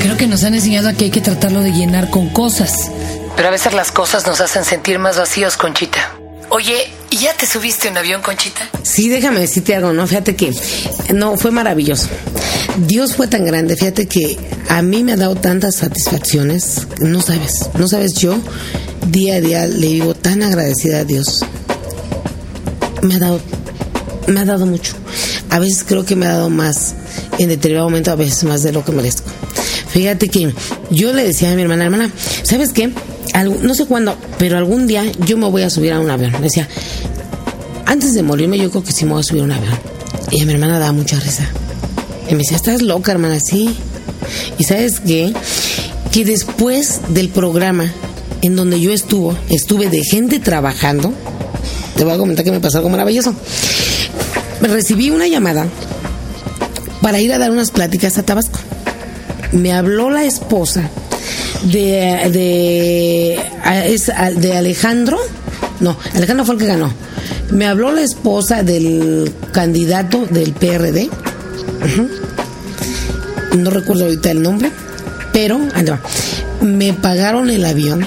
Creo 0.00 0.16
que 0.16 0.26
nos 0.26 0.42
han 0.42 0.54
enseñado 0.54 0.88
a 0.88 0.94
que 0.94 1.04
hay 1.04 1.10
que 1.10 1.20
tratarlo 1.20 1.60
de 1.60 1.70
llenar 1.70 2.10
con 2.10 2.28
cosas. 2.28 2.90
Pero 3.36 3.46
a 3.46 3.52
veces 3.52 3.72
las 3.72 3.92
cosas 3.92 4.26
nos 4.26 4.40
hacen 4.40 4.64
sentir 4.64 4.98
más 4.98 5.16
vacíos, 5.16 5.56
Conchita. 5.56 6.12
Oye, 6.50 6.90
¿y 7.10 7.18
ya 7.18 7.34
te 7.34 7.46
subiste 7.46 7.86
en 7.86 7.96
avión, 7.96 8.20
Conchita? 8.20 8.68
Sí, 8.82 9.08
déjame 9.08 9.38
decirte 9.38 9.76
algo, 9.76 9.92
¿no? 9.92 10.08
Fíjate 10.08 10.34
que 10.34 10.52
no, 11.14 11.36
fue 11.36 11.52
maravilloso. 11.52 12.08
Dios 12.78 13.14
fue 13.14 13.28
tan 13.28 13.44
grande, 13.44 13.76
fíjate 13.76 14.06
que 14.06 14.38
a 14.68 14.82
mí 14.82 15.04
me 15.04 15.12
ha 15.12 15.16
dado 15.16 15.36
tantas 15.36 15.76
satisfacciones, 15.76 16.88
no 16.98 17.22
sabes, 17.22 17.70
no 17.78 17.86
sabes 17.86 18.14
yo, 18.14 18.36
día 19.06 19.36
a 19.36 19.40
día 19.40 19.66
le 19.68 19.86
vivo 19.86 20.14
tan 20.14 20.42
agradecida 20.42 20.98
a 20.98 21.04
Dios 21.04 21.44
me 23.06 23.14
ha 23.14 23.18
dado, 23.18 23.40
me 24.26 24.40
ha 24.40 24.44
dado 24.44 24.66
mucho. 24.66 24.94
A 25.50 25.58
veces 25.58 25.84
creo 25.86 26.04
que 26.04 26.16
me 26.16 26.26
ha 26.26 26.32
dado 26.32 26.50
más 26.50 26.94
en 27.38 27.48
determinado 27.48 27.88
momento, 27.88 28.10
a 28.10 28.16
veces 28.16 28.44
más 28.44 28.62
de 28.62 28.72
lo 28.72 28.84
que 28.84 28.92
merezco. 28.92 29.30
Fíjate 29.88 30.28
que 30.28 30.52
yo 30.90 31.12
le 31.12 31.24
decía 31.24 31.52
a 31.52 31.54
mi 31.54 31.62
hermana, 31.62 31.84
hermana, 31.84 32.10
¿sabes 32.42 32.72
qué? 32.72 32.92
no 33.44 33.74
sé 33.74 33.84
cuándo, 33.86 34.16
pero 34.38 34.56
algún 34.56 34.86
día 34.86 35.04
yo 35.26 35.36
me 35.36 35.48
voy 35.48 35.62
a 35.62 35.70
subir 35.70 35.92
a 35.92 36.00
un 36.00 36.10
avión. 36.10 36.32
Me 36.32 36.40
decía, 36.40 36.68
antes 37.84 38.14
de 38.14 38.22
morirme 38.22 38.58
yo 38.58 38.70
creo 38.70 38.82
que 38.82 38.92
sí 38.92 39.04
me 39.04 39.12
voy 39.12 39.20
a 39.20 39.24
subir 39.24 39.42
a 39.42 39.44
un 39.44 39.52
avión. 39.52 39.74
Y 40.30 40.40
a 40.40 40.46
mi 40.46 40.52
hermana 40.52 40.78
daba 40.78 40.92
mucha 40.92 41.20
risa. 41.20 41.46
Y 42.28 42.32
me 42.32 42.38
decía, 42.38 42.56
estás 42.56 42.82
loca, 42.82 43.12
hermana, 43.12 43.38
sí. 43.40 43.76
Y 44.58 44.64
sabes 44.64 45.00
qué? 45.00 45.32
Que 46.12 46.24
después 46.24 47.00
del 47.10 47.28
programa 47.28 47.92
en 48.42 48.56
donde 48.56 48.80
yo 48.80 48.92
estuvo, 48.92 49.36
estuve 49.48 49.88
de 49.88 50.02
gente 50.04 50.38
trabajando, 50.38 51.12
te 51.96 52.04
voy 52.04 52.14
a 52.14 52.18
comentar 52.18 52.44
que 52.44 52.52
me 52.52 52.60
pasó 52.60 52.78
algo 52.78 52.90
maravilloso. 52.90 53.34
Recibí 54.60 55.10
una 55.10 55.26
llamada 55.26 55.66
para 57.00 57.20
ir 57.20 57.32
a 57.32 57.38
dar 57.38 57.50
unas 57.50 57.70
pláticas 57.70 58.18
a 58.18 58.22
Tabasco. 58.22 58.58
Me 59.52 59.72
habló 59.72 60.10
la 60.10 60.24
esposa 60.24 60.90
de, 61.64 62.30
de, 62.32 63.38
de 64.40 64.56
Alejandro. 64.56 65.18
No, 65.80 65.96
Alejandro 66.14 66.44
fue 66.44 66.56
el 66.56 66.60
que 66.60 66.66
ganó. 66.66 66.92
Me 67.50 67.66
habló 67.66 67.92
la 67.92 68.02
esposa 68.02 68.62
del 68.62 69.32
candidato 69.52 70.26
del 70.26 70.52
PRD. 70.52 71.08
No 73.56 73.70
recuerdo 73.70 74.04
ahorita 74.04 74.30
el 74.30 74.42
nombre, 74.42 74.70
pero 75.32 75.60
me 76.60 76.92
pagaron 76.92 77.50
el 77.50 77.64
avión 77.64 78.06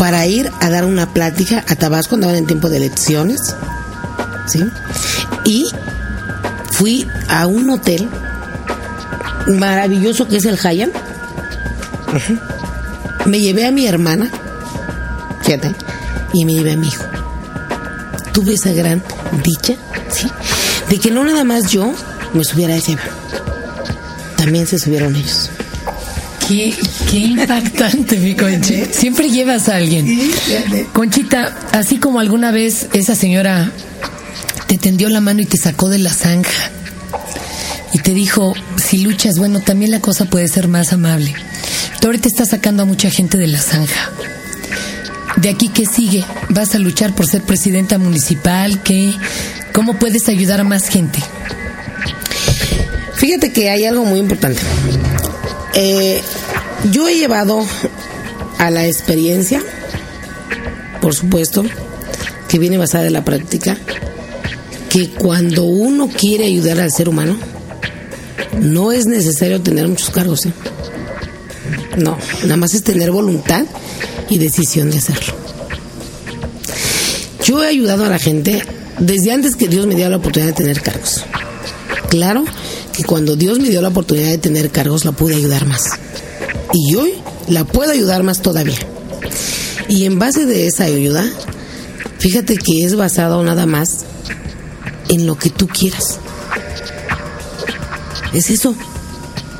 para 0.00 0.26
ir 0.26 0.50
a 0.60 0.70
dar 0.70 0.86
una 0.86 1.12
plática 1.12 1.62
a 1.68 1.76
Tabasco, 1.76 2.14
andaban 2.14 2.36
en 2.36 2.46
tiempo 2.46 2.70
de 2.70 2.78
elecciones, 2.78 3.54
¿sí? 4.46 4.64
Y 5.44 5.66
fui 6.72 7.06
a 7.28 7.46
un 7.46 7.68
hotel 7.68 8.08
maravilloso 9.46 10.26
que 10.26 10.38
es 10.38 10.46
el 10.46 10.56
Hyatt. 10.56 10.88
Me 13.26 13.40
llevé 13.40 13.66
a 13.66 13.72
mi 13.72 13.86
hermana, 13.86 14.30
fíjate, 15.42 15.74
y 16.32 16.46
me 16.46 16.54
llevé 16.54 16.72
a 16.72 16.76
mi 16.78 16.88
hijo. 16.88 17.04
Tuve 18.32 18.54
esa 18.54 18.72
gran 18.72 19.02
dicha, 19.44 19.74
¿sí? 20.10 20.30
De 20.88 20.98
que 20.98 21.10
no 21.10 21.24
nada 21.24 21.44
más 21.44 21.70
yo 21.70 21.92
me 22.32 22.42
subiera 22.42 22.72
a 22.72 22.78
ese 22.78 22.96
también 24.38 24.66
se 24.66 24.78
subieron 24.78 25.14
ellos. 25.14 25.50
Qué, 26.50 27.16
impactante, 27.16 28.16
mi 28.16 28.34
Conchita. 28.34 28.92
Siempre 28.92 29.30
llevas 29.30 29.68
a 29.68 29.76
alguien. 29.76 30.18
Conchita, 30.92 31.56
así 31.70 31.98
como 31.98 32.18
alguna 32.18 32.50
vez 32.50 32.88
esa 32.92 33.14
señora 33.14 33.70
te 34.66 34.76
tendió 34.76 35.08
la 35.10 35.20
mano 35.20 35.42
y 35.42 35.46
te 35.46 35.56
sacó 35.56 35.88
de 35.88 35.98
la 35.98 36.12
zanja 36.12 36.72
y 37.92 38.00
te 38.00 38.14
dijo, 38.14 38.52
si 38.76 38.98
luchas, 38.98 39.38
bueno, 39.38 39.60
también 39.60 39.92
la 39.92 40.00
cosa 40.00 40.24
puede 40.24 40.48
ser 40.48 40.66
más 40.66 40.92
amable. 40.92 41.32
Tú 42.00 42.08
ahorita 42.08 42.26
estás 42.26 42.48
sacando 42.48 42.82
a 42.82 42.86
mucha 42.86 43.10
gente 43.10 43.38
de 43.38 43.46
la 43.46 43.60
zanja. 43.60 44.10
¿De 45.36 45.50
aquí 45.50 45.68
qué 45.68 45.86
sigue? 45.86 46.24
¿Vas 46.48 46.74
a 46.74 46.80
luchar 46.80 47.14
por 47.14 47.28
ser 47.28 47.42
presidenta 47.42 47.96
municipal? 47.96 48.82
¿Qué? 48.82 49.14
¿Cómo 49.72 50.00
puedes 50.00 50.28
ayudar 50.28 50.60
a 50.60 50.64
más 50.64 50.88
gente? 50.88 51.20
Fíjate 53.14 53.52
que 53.52 53.70
hay 53.70 53.84
algo 53.84 54.04
muy 54.04 54.18
importante. 54.18 54.62
Eh, 55.74 56.20
yo 56.84 57.08
he 57.08 57.16
llevado 57.16 57.64
a 58.58 58.70
la 58.70 58.86
experiencia, 58.86 59.62
por 61.00 61.14
supuesto, 61.14 61.64
que 62.48 62.58
viene 62.58 62.78
basada 62.78 63.06
en 63.06 63.12
la 63.12 63.24
práctica, 63.24 63.76
que 64.88 65.10
cuando 65.10 65.64
uno 65.64 66.08
quiere 66.08 66.46
ayudar 66.46 66.80
al 66.80 66.90
ser 66.90 67.08
humano, 67.08 67.36
no 68.60 68.92
es 68.92 69.06
necesario 69.06 69.60
tener 69.60 69.86
muchos 69.86 70.10
cargos. 70.10 70.46
¿eh? 70.46 70.52
No, 71.96 72.16
nada 72.42 72.56
más 72.56 72.74
es 72.74 72.82
tener 72.82 73.10
voluntad 73.10 73.64
y 74.28 74.38
decisión 74.38 74.90
de 74.90 74.98
hacerlo. 74.98 75.34
Yo 77.44 77.62
he 77.62 77.68
ayudado 77.68 78.04
a 78.04 78.08
la 78.08 78.18
gente 78.18 78.62
desde 78.98 79.32
antes 79.32 79.56
que 79.56 79.68
Dios 79.68 79.86
me 79.86 79.94
dio 79.94 80.08
la 80.08 80.16
oportunidad 80.16 80.50
de 80.50 80.56
tener 80.56 80.82
cargos. 80.82 81.24
Claro 82.08 82.44
que 82.92 83.04
cuando 83.04 83.36
Dios 83.36 83.58
me 83.60 83.68
dio 83.68 83.80
la 83.82 83.88
oportunidad 83.88 84.30
de 84.30 84.38
tener 84.38 84.70
cargos 84.70 85.04
la 85.04 85.12
pude 85.12 85.36
ayudar 85.36 85.66
más. 85.66 85.90
Y 86.72 86.94
hoy 86.94 87.14
la 87.48 87.64
puedo 87.64 87.92
ayudar 87.92 88.22
más 88.22 88.42
todavía. 88.42 88.78
Y 89.88 90.04
en 90.04 90.18
base 90.18 90.46
de 90.46 90.66
esa 90.66 90.84
ayuda, 90.84 91.24
fíjate 92.18 92.56
que 92.56 92.84
es 92.84 92.94
basado 92.94 93.42
nada 93.42 93.66
más 93.66 94.04
en 95.08 95.26
lo 95.26 95.36
que 95.36 95.50
tú 95.50 95.66
quieras. 95.66 96.18
Es 98.32 98.50
eso. 98.50 98.74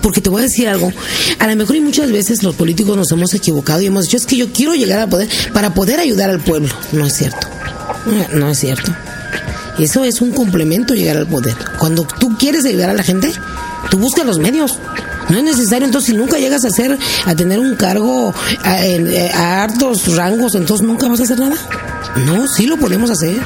Porque 0.02 0.20
te 0.22 0.30
voy 0.30 0.40
a 0.40 0.44
decir 0.44 0.66
algo, 0.66 0.90
a 1.38 1.46
lo 1.46 1.56
mejor 1.56 1.76
y 1.76 1.80
muchas 1.80 2.10
veces 2.10 2.42
los 2.42 2.54
políticos 2.54 2.96
nos 2.96 3.12
hemos 3.12 3.34
equivocado 3.34 3.82
y 3.82 3.86
hemos 3.86 4.04
dicho, 4.04 4.16
es 4.16 4.24
que 4.24 4.36
yo 4.36 4.50
quiero 4.50 4.74
llegar 4.74 4.98
al 4.98 5.10
poder 5.10 5.28
para 5.52 5.74
poder 5.74 6.00
ayudar 6.00 6.30
al 6.30 6.40
pueblo. 6.40 6.70
No 6.92 7.04
es 7.04 7.14
cierto. 7.14 7.46
No 8.32 8.50
es 8.50 8.58
cierto. 8.58 8.94
Eso 9.78 10.04
es 10.04 10.20
un 10.22 10.32
complemento 10.32 10.94
llegar 10.94 11.18
al 11.18 11.26
poder. 11.26 11.54
Cuando 11.78 12.06
tú 12.18 12.36
quieres 12.38 12.64
ayudar 12.64 12.90
a 12.90 12.94
la 12.94 13.02
gente, 13.02 13.30
tú 13.90 13.98
buscas 13.98 14.24
los 14.24 14.38
medios. 14.38 14.78
No 15.30 15.38
es 15.38 15.44
necesario, 15.44 15.86
entonces 15.86 16.10
si 16.10 16.16
nunca 16.16 16.38
llegas 16.38 16.64
a 16.64 16.68
hacer, 16.68 16.98
a 17.24 17.34
tener 17.34 17.60
un 17.60 17.76
cargo 17.76 18.34
a, 18.62 18.84
eh, 18.84 19.30
a 19.32 19.62
hartos 19.62 20.16
rangos, 20.16 20.54
entonces 20.56 20.86
nunca 20.86 21.08
vas 21.08 21.20
a 21.20 21.22
hacer 21.22 21.38
nada. 21.38 21.56
No, 22.26 22.48
sí 22.48 22.66
lo 22.66 22.76
podemos 22.76 23.10
hacer. 23.10 23.40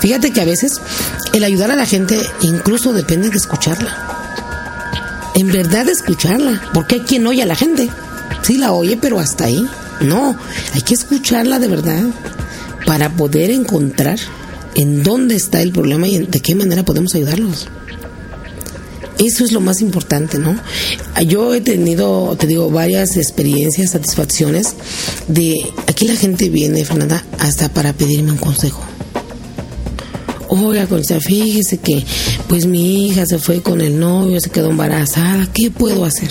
Fíjate 0.00 0.32
que 0.32 0.40
a 0.40 0.44
veces 0.44 0.80
el 1.32 1.42
ayudar 1.42 1.70
a 1.70 1.76
la 1.76 1.86
gente 1.86 2.18
incluso 2.42 2.92
depende 2.92 3.30
de 3.30 3.36
escucharla. 3.36 3.96
En 5.34 5.48
verdad 5.48 5.88
escucharla, 5.88 6.62
porque 6.72 6.96
hay 6.96 7.00
quien 7.02 7.26
oye 7.26 7.42
a 7.42 7.46
la 7.46 7.56
gente. 7.56 7.90
Sí 8.42 8.56
la 8.56 8.72
oye, 8.72 8.96
pero 9.00 9.18
hasta 9.18 9.44
ahí. 9.44 9.68
No, 10.00 10.36
hay 10.74 10.82
que 10.82 10.94
escucharla 10.94 11.58
de 11.58 11.68
verdad 11.68 12.02
para 12.86 13.10
poder 13.10 13.50
encontrar 13.50 14.18
en 14.74 15.02
dónde 15.02 15.34
está 15.34 15.60
el 15.60 15.72
problema 15.72 16.06
y 16.06 16.18
de 16.26 16.40
qué 16.40 16.54
manera 16.54 16.84
podemos 16.84 17.14
ayudarlos. 17.14 17.68
Eso 19.18 19.44
es 19.44 19.50
lo 19.50 19.60
más 19.60 19.80
importante, 19.80 20.38
¿no? 20.38 20.58
Yo 21.26 21.52
he 21.52 21.60
tenido, 21.60 22.36
te 22.38 22.46
digo, 22.46 22.70
varias 22.70 23.16
experiencias, 23.16 23.90
satisfacciones 23.90 24.74
de 25.26 25.56
aquí 25.88 26.06
la 26.06 26.14
gente 26.14 26.48
viene, 26.48 26.84
Fernanda, 26.84 27.24
hasta 27.38 27.68
para 27.68 27.92
pedirme 27.92 28.32
un 28.32 28.38
consejo. 28.38 28.80
Oiga, 30.50 30.86
Concha, 30.86 31.20
fíjese 31.20 31.78
que 31.78 32.04
pues 32.48 32.64
mi 32.64 33.08
hija 33.08 33.26
se 33.26 33.38
fue 33.38 33.60
con 33.60 33.80
el 33.80 33.98
novio, 33.98 34.40
se 34.40 34.50
quedó 34.50 34.70
embarazada, 34.70 35.46
¿qué 35.52 35.70
puedo 35.70 36.04
hacer? 36.04 36.30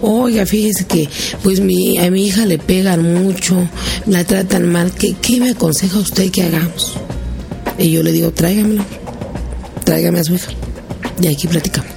Oiga, 0.00 0.44
fíjese 0.44 0.86
que 0.86 1.08
pues 1.42 1.60
mi, 1.60 1.98
a 1.98 2.10
mi 2.10 2.26
hija 2.26 2.46
le 2.46 2.58
pegan 2.58 3.14
mucho, 3.14 3.68
la 4.06 4.24
tratan 4.24 4.72
mal, 4.72 4.92
¿qué, 4.92 5.14
qué 5.20 5.38
me 5.38 5.50
aconseja 5.50 5.98
usted 5.98 6.30
que 6.32 6.42
hagamos? 6.42 6.94
Y 7.78 7.92
yo 7.92 8.02
le 8.02 8.10
digo, 8.10 8.32
tráigamelo, 8.32 8.84
tráigame 9.84 10.18
a 10.20 10.24
su 10.24 10.34
hija. 10.34 10.48
Y 11.20 11.26
aquí 11.28 11.46
platicamos. 11.48 11.90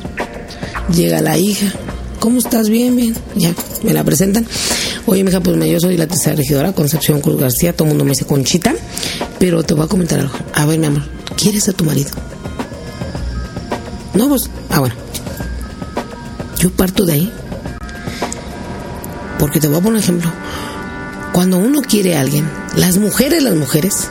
Llega 0.94 1.22
la 1.22 1.38
hija, 1.38 1.74
¿cómo 2.20 2.40
estás? 2.40 2.70
Bien, 2.70 2.96
bien. 2.96 3.16
Ya, 3.36 3.54
me 3.84 3.94
la 3.94 4.04
presentan. 4.04 4.46
Oye, 5.08 5.24
mi 5.24 5.30
hija, 5.30 5.40
pues 5.40 5.58
yo 5.70 5.80
soy 5.80 5.98
la 5.98 6.08
tercera 6.08 6.36
regidora, 6.36 6.74
Concepción 6.74 7.22
Cruz 7.22 7.40
García, 7.40 7.74
todo 7.74 7.86
el 7.86 7.90
mundo 7.90 8.06
me 8.06 8.12
dice 8.12 8.26
Conchita, 8.26 8.74
pero 9.40 9.64
te 9.64 9.74
voy 9.74 9.86
a 9.86 9.88
comentar 9.88 10.20
algo. 10.20 10.34
A 10.54 10.66
ver, 10.66 10.80
mi 10.80 10.88
amor, 10.88 11.04
¿quieres 11.36 11.70
a 11.70 11.74
tu 11.74 11.84
marido? 11.84 12.10
No, 14.16 14.30
pues, 14.30 14.50
ah, 14.70 14.80
bueno. 14.80 14.96
Yo 16.58 16.72
parto 16.72 17.06
de 17.06 17.14
ahí. 17.14 17.34
Porque 19.38 19.60
te 19.60 19.68
voy 19.68 19.78
a 19.78 19.82
poner 19.82 19.94
un 19.94 20.00
ejemplo. 20.00 20.32
Cuando 21.34 21.58
uno 21.58 21.82
quiere 21.82 22.16
a 22.16 22.22
alguien, 22.22 22.50
las 22.76 22.98
mujeres, 22.98 23.44
las 23.44 23.56
mujeres, 23.56 24.08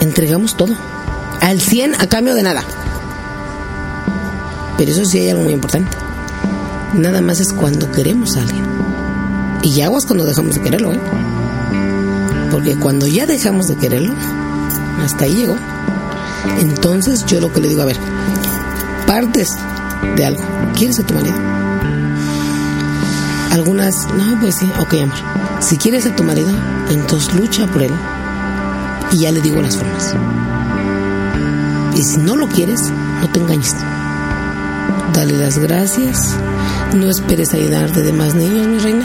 entregamos 0.00 0.56
todo. 0.56 0.76
Al 1.40 1.60
100 1.60 1.94
a 1.94 2.08
cambio 2.08 2.34
de 2.34 2.42
nada. 2.42 2.62
Pero 4.78 4.92
eso 4.92 5.04
sí 5.04 5.18
hay 5.18 5.30
algo 5.30 5.42
muy 5.42 5.52
importante. 5.52 5.94
Nada 6.94 7.20
más 7.20 7.40
es 7.40 7.52
cuando 7.52 7.90
queremos 7.92 8.36
a 8.36 8.40
alguien. 8.40 8.64
Y 9.62 9.82
aguas 9.82 10.06
cuando 10.06 10.24
dejamos 10.24 10.54
de 10.54 10.62
quererlo, 10.62 10.92
¿eh? 10.94 11.00
Porque 12.50 12.76
cuando 12.76 13.06
ya 13.06 13.26
dejamos 13.26 13.66
de 13.66 13.76
quererlo, 13.76 14.14
hasta 15.04 15.24
ahí 15.24 15.34
llegó. 15.34 15.56
Entonces 16.60 17.26
yo 17.26 17.40
lo 17.40 17.52
que 17.52 17.60
le 17.60 17.68
digo, 17.68 17.82
a 17.82 17.86
ver, 17.86 17.96
partes 19.06 19.50
de 20.16 20.24
algo. 20.24 20.42
¿Quieres 20.76 20.98
a 21.00 21.02
tu 21.02 21.14
marido? 21.14 21.34
Algunas, 23.50 24.06
no, 24.14 24.40
pues 24.40 24.54
sí, 24.54 24.70
ok, 24.80 24.94
amor. 25.02 25.18
Si 25.60 25.76
quieres 25.76 26.06
a 26.06 26.14
tu 26.14 26.22
marido, 26.22 26.50
entonces 26.90 27.34
lucha 27.34 27.66
por 27.66 27.82
él 27.82 27.92
y 29.12 29.18
ya 29.18 29.32
le 29.32 29.40
digo 29.40 29.60
las 29.60 29.76
formas. 29.76 30.14
Y 31.96 32.02
si 32.02 32.18
no 32.18 32.36
lo 32.36 32.46
quieres, 32.48 32.80
no 33.20 33.28
te 33.28 33.40
engañes. 33.40 33.74
Dale 35.18 35.36
las 35.36 35.58
gracias. 35.58 36.36
No 36.94 37.10
esperes 37.10 37.52
ayudar 37.52 37.92
de 37.92 38.04
demás 38.04 38.36
niños, 38.36 38.68
mi 38.68 38.78
reina. 38.78 39.04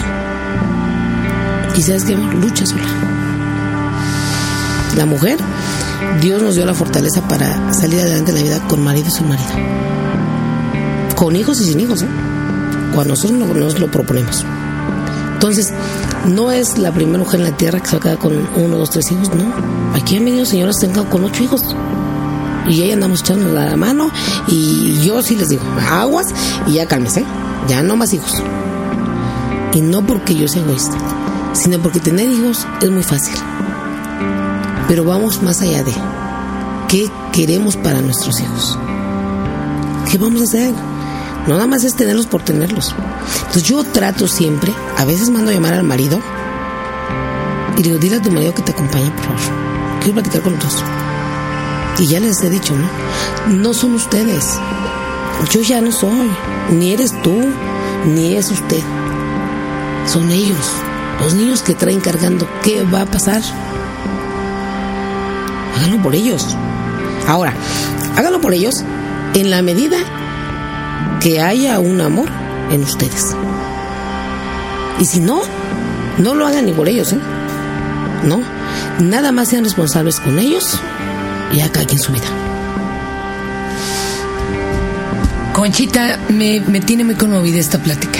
Y 1.75 1.81
sabes 1.81 2.03
que 2.03 2.15
lucha 2.15 2.67
sola. 2.67 2.83
La 4.95 5.07
mujer, 5.07 5.39
Dios 6.21 6.39
nos 6.39 6.53
dio 6.53 6.67
la 6.67 6.75
fortaleza 6.75 7.27
para 7.27 7.73
salir 7.73 7.99
adelante 7.99 8.29
en 8.29 8.37
la 8.37 8.43
vida 8.43 8.67
con 8.67 8.83
marido 8.83 9.07
y 9.07 9.09
sin 9.09 9.27
marido. 9.27 9.49
Con 11.15 11.35
hijos 11.35 11.59
y 11.61 11.63
sin 11.63 11.79
hijos, 11.79 12.03
¿eh? 12.03 12.07
Cuando 12.93 13.15
nosotros 13.15 13.55
nos 13.55 13.79
lo 13.79 13.89
proponemos. 13.89 14.45
Entonces, 15.33 15.73
no 16.27 16.51
es 16.51 16.77
la 16.77 16.91
primera 16.91 17.17
mujer 17.17 17.39
en 17.39 17.47
la 17.47 17.57
tierra 17.57 17.79
que 17.79 17.87
se 17.87 17.93
va 17.93 17.97
a 17.97 18.01
quedar 18.01 18.17
con 18.19 18.33
uno, 18.55 18.77
dos, 18.77 18.91
tres 18.91 19.11
hijos, 19.11 19.33
no. 19.33 19.51
Aquí 19.95 20.17
han 20.17 20.25
venido 20.25 20.45
señoras 20.45 20.77
que 20.79 20.85
se 20.85 20.93
con 20.93 21.23
ocho 21.23 21.41
hijos. 21.41 21.75
Y 22.67 22.81
ahí 22.81 22.91
andamos 22.91 23.21
echando 23.21 23.49
la 23.49 23.75
mano 23.75 24.09
y 24.47 24.99
yo 25.01 25.21
sí 25.21 25.35
les 25.35 25.49
digo, 25.49 25.63
aguas 25.91 26.27
y 26.65 26.73
ya 26.73 26.87
cálmese, 26.87 27.25
ya 27.67 27.83
no 27.83 27.95
más 27.95 28.13
hijos. 28.13 28.41
Y 29.73 29.81
no 29.81 30.05
porque 30.05 30.35
yo 30.35 30.47
sea 30.47 30.61
egoísta, 30.61 30.95
sino 31.53 31.79
porque 31.79 31.99
tener 31.99 32.29
hijos 32.29 32.65
es 32.81 32.89
muy 32.89 33.03
fácil. 33.03 33.35
Pero 34.87 35.03
vamos 35.03 35.41
más 35.41 35.61
allá 35.61 35.83
de 35.83 35.93
qué 36.87 37.09
queremos 37.31 37.75
para 37.75 38.01
nuestros 38.01 38.39
hijos. 38.39 38.77
¿Qué 40.09 40.17
vamos 40.17 40.41
a 40.41 40.43
hacer? 40.45 40.73
No 41.47 41.55
nada 41.55 41.67
más 41.67 41.83
es 41.83 41.95
tenerlos 41.95 42.27
por 42.27 42.43
tenerlos. 42.43 42.95
Entonces 43.39 43.63
yo 43.63 43.83
trato 43.83 44.27
siempre, 44.27 44.71
a 44.97 45.05
veces 45.05 45.29
mando 45.29 45.51
a 45.51 45.53
llamar 45.53 45.73
al 45.73 45.83
marido 45.83 46.19
y 47.77 47.77
le 47.77 47.83
digo, 47.83 47.97
dile 47.97 48.17
a 48.17 48.21
tu 48.21 48.31
marido 48.31 48.53
que 48.53 48.61
te 48.61 48.71
acompañe, 48.71 49.09
por 49.11 49.23
favor. 49.23 49.99
Quiero 49.99 50.13
platicar 50.13 50.41
con 50.41 50.53
los 50.53 50.63
dos. 50.63 50.83
Y 51.99 52.07
ya 52.07 52.19
les 52.19 52.41
he 52.43 52.49
dicho, 52.49 52.73
¿no? 52.75 53.55
No 53.55 53.73
son 53.73 53.93
ustedes. 53.93 54.59
Yo 55.51 55.61
ya 55.61 55.79
no 55.79 55.91
soy. 55.91 56.31
Ni 56.71 56.91
eres 56.91 57.13
tú, 57.21 57.35
ni 58.05 58.35
es 58.35 58.49
usted. 58.51 58.81
Son 60.07 60.29
ellos. 60.31 60.71
Los 61.21 61.35
niños 61.35 61.61
que 61.61 61.75
traen 61.75 61.99
cargando. 61.99 62.47
¿Qué 62.63 62.83
va 62.83 63.01
a 63.01 63.05
pasar? 63.05 63.41
Háganlo 65.77 66.01
por 66.01 66.15
ellos. 66.15 66.57
Ahora, 67.27 67.53
háganlo 68.17 68.41
por 68.41 68.53
ellos 68.53 68.83
en 69.35 69.49
la 69.49 69.61
medida 69.61 69.97
que 71.21 71.41
haya 71.41 71.79
un 71.79 72.01
amor 72.01 72.29
en 72.71 72.83
ustedes. 72.83 73.35
Y 74.99 75.05
si 75.05 75.19
no, 75.19 75.41
no 76.17 76.33
lo 76.33 76.47
hagan 76.47 76.65
ni 76.65 76.73
por 76.73 76.87
ellos, 76.87 77.13
¿eh? 77.13 77.19
No, 78.23 78.41
nada 78.99 79.31
más 79.31 79.49
sean 79.49 79.63
responsables 79.63 80.19
con 80.19 80.39
ellos 80.39 80.79
y 81.53 81.61
acá 81.61 81.81
en 81.81 81.99
su 81.99 82.11
vida. 82.11 82.25
Conchita, 85.53 86.19
me, 86.29 86.59
me 86.61 86.81
tiene 86.81 87.03
muy 87.03 87.15
conmovida 87.15 87.59
esta 87.59 87.77
plática. 87.77 88.19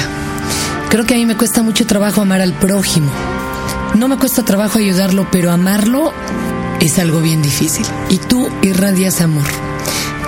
Creo 0.90 1.06
que 1.06 1.16
a 1.16 1.18
mí 1.18 1.26
me 1.26 1.36
cuesta 1.36 1.64
mucho 1.64 1.88
trabajo 1.88 2.22
amar 2.22 2.42
al 2.42 2.54
prójimo. 2.54 3.12
No 3.96 4.08
me 4.08 4.18
cuesta 4.18 4.46
trabajo 4.46 4.78
ayudarlo, 4.78 5.28
pero 5.32 5.52
amarlo 5.52 6.14
es 6.80 7.00
algo 7.00 7.22
bien 7.22 7.42
difícil. 7.42 7.86
Y 8.10 8.18
tú 8.18 8.50
irradias 8.62 9.22
amor. 9.22 9.48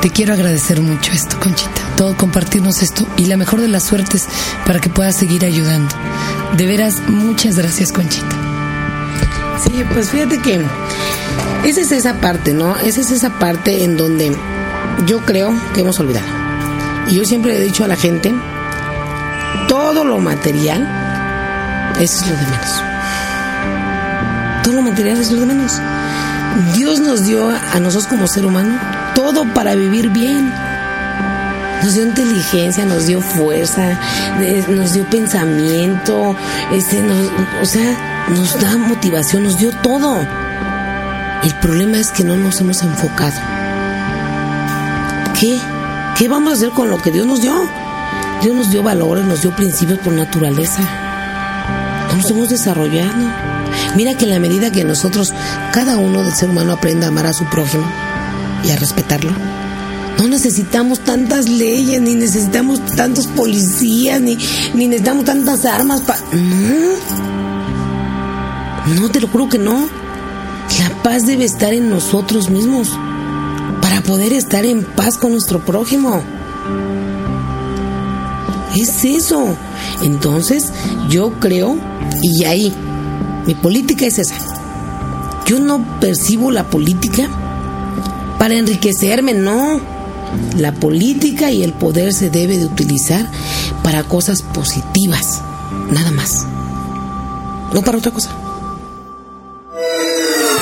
Te 0.01 0.09
quiero 0.09 0.33
agradecer 0.33 0.81
mucho 0.81 1.11
esto, 1.11 1.39
Conchita. 1.39 1.81
Todo 1.95 2.17
compartirnos 2.17 2.81
esto 2.81 3.07
y 3.17 3.25
la 3.25 3.37
mejor 3.37 3.61
de 3.61 3.67
las 3.67 3.83
suertes 3.83 4.25
para 4.65 4.79
que 4.79 4.89
puedas 4.89 5.15
seguir 5.15 5.45
ayudando. 5.45 5.95
De 6.57 6.65
veras, 6.65 7.01
muchas 7.07 7.57
gracias, 7.57 7.91
Conchita. 7.91 8.35
Sí, 9.63 9.83
pues 9.93 10.09
fíjate 10.09 10.39
que 10.39 10.63
esa 11.65 11.81
es 11.81 11.91
esa 11.91 12.15
parte, 12.15 12.53
¿no? 12.53 12.77
Esa 12.77 13.01
es 13.01 13.11
esa 13.11 13.39
parte 13.39 13.83
en 13.83 13.97
donde 13.97 14.35
yo 15.05 15.19
creo 15.25 15.53
que 15.73 15.81
hemos 15.81 15.99
olvidado. 15.99 16.27
Y 17.07 17.15
yo 17.15 17.25
siempre 17.25 17.57
he 17.57 17.61
dicho 17.61 17.83
a 17.83 17.87
la 17.87 17.95
gente, 17.95 18.33
todo 19.67 20.03
lo 20.03 20.17
material, 20.19 20.87
eso 21.99 22.23
es 22.23 22.31
lo 22.31 22.37
de 22.37 22.43
menos. 22.43 22.83
Todo 24.63 24.73
lo 24.75 24.81
material 24.81 25.17
es 25.19 25.31
lo 25.31 25.39
de 25.41 25.45
menos. 25.45 25.79
Dios 26.75 26.99
nos 26.99 27.25
dio 27.25 27.49
a 27.49 27.79
nosotros 27.79 28.07
como 28.07 28.27
ser 28.27 28.45
humano 28.45 28.79
todo 29.15 29.45
para 29.53 29.73
vivir 29.75 30.09
bien. 30.09 30.51
Nos 31.83 31.93
dio 31.93 32.03
inteligencia, 32.03 32.85
nos 32.85 33.07
dio 33.07 33.21
fuerza, 33.21 33.99
nos 34.69 34.93
dio 34.93 35.07
pensamiento, 35.09 36.35
este, 36.71 37.01
o 37.61 37.65
sea, 37.65 38.25
nos 38.29 38.59
da 38.59 38.77
motivación, 38.77 39.43
nos 39.43 39.57
dio 39.57 39.71
todo. 39.81 40.44
El 41.45 41.53
problema 41.59 41.99
es 41.99 42.09
que 42.09 42.23
no 42.23 42.35
nos 42.37 42.59
hemos 42.59 42.81
enfocado. 42.81 43.39
¿Qué? 45.39 45.55
¿Qué 46.17 46.27
vamos 46.27 46.53
a 46.53 46.55
hacer 46.55 46.71
con 46.71 46.89
lo 46.89 46.99
que 46.99 47.11
Dios 47.11 47.27
nos 47.27 47.39
dio? 47.39 47.53
Dios 48.41 48.55
nos 48.55 48.71
dio 48.71 48.81
valores, 48.81 49.25
nos 49.25 49.43
dio 49.43 49.55
principios 49.55 49.99
por 49.99 50.13
naturaleza. 50.13 50.81
No 52.09 52.15
nos 52.17 52.31
hemos 52.31 52.49
desarrollado. 52.49 53.13
Mira 53.95 54.15
que 54.17 54.25
en 54.25 54.31
la 54.31 54.39
medida 54.39 54.71
que 54.71 54.83
nosotros, 54.83 55.35
cada 55.71 55.97
uno 55.97 56.23
del 56.23 56.33
ser 56.33 56.49
humano 56.49 56.73
aprenda 56.73 57.05
a 57.05 57.09
amar 57.09 57.27
a 57.27 57.33
su 57.33 57.45
prójimo 57.45 57.85
y 58.63 58.71
a 58.71 58.77
respetarlo, 58.77 59.31
No 60.17 60.27
necesitamos 60.27 61.01
tantas 61.01 61.47
leyes, 61.47 62.01
ni 62.01 62.15
necesitamos 62.15 62.83
tantos 62.95 63.27
policías, 63.27 64.19
ni, 64.19 64.35
ni 64.73 64.87
necesitamos 64.87 65.25
tantas 65.25 65.63
armas 65.65 66.01
para... 66.01 66.21
No. 66.31 66.95
No, 68.99 69.09
te 69.09 69.21
lo 69.21 69.27
juro 69.27 69.47
que 69.47 69.59
no. 69.59 70.04
La 70.79 71.03
paz 71.03 71.25
debe 71.25 71.45
estar 71.45 71.73
en 71.73 71.89
nosotros 71.89 72.49
mismos 72.49 72.89
para 73.81 74.01
poder 74.01 74.33
estar 74.33 74.65
en 74.65 74.83
paz 74.83 75.17
con 75.17 75.31
nuestro 75.31 75.59
prójimo. 75.63 76.21
Es 78.75 79.05
eso. 79.05 79.55
Entonces, 80.03 80.71
yo 81.09 81.39
creo, 81.39 81.77
y 82.21 82.43
ahí, 82.43 82.73
mi 83.45 83.55
política 83.55 84.05
es 84.05 84.19
esa. 84.19 84.35
Yo 85.45 85.59
no 85.59 85.99
percibo 85.99 86.51
la 86.51 86.69
política 86.69 87.29
para 88.39 88.55
enriquecerme, 88.55 89.33
no. 89.33 89.79
La 90.57 90.73
política 90.73 91.51
y 91.51 91.63
el 91.63 91.73
poder 91.73 92.13
se 92.13 92.29
debe 92.29 92.57
de 92.57 92.65
utilizar 92.65 93.29
para 93.83 94.03
cosas 94.03 94.41
positivas, 94.41 95.41
nada 95.91 96.11
más. 96.11 96.45
No 97.73 97.81
para 97.81 97.99
otra 97.99 98.11
cosa. 98.11 98.44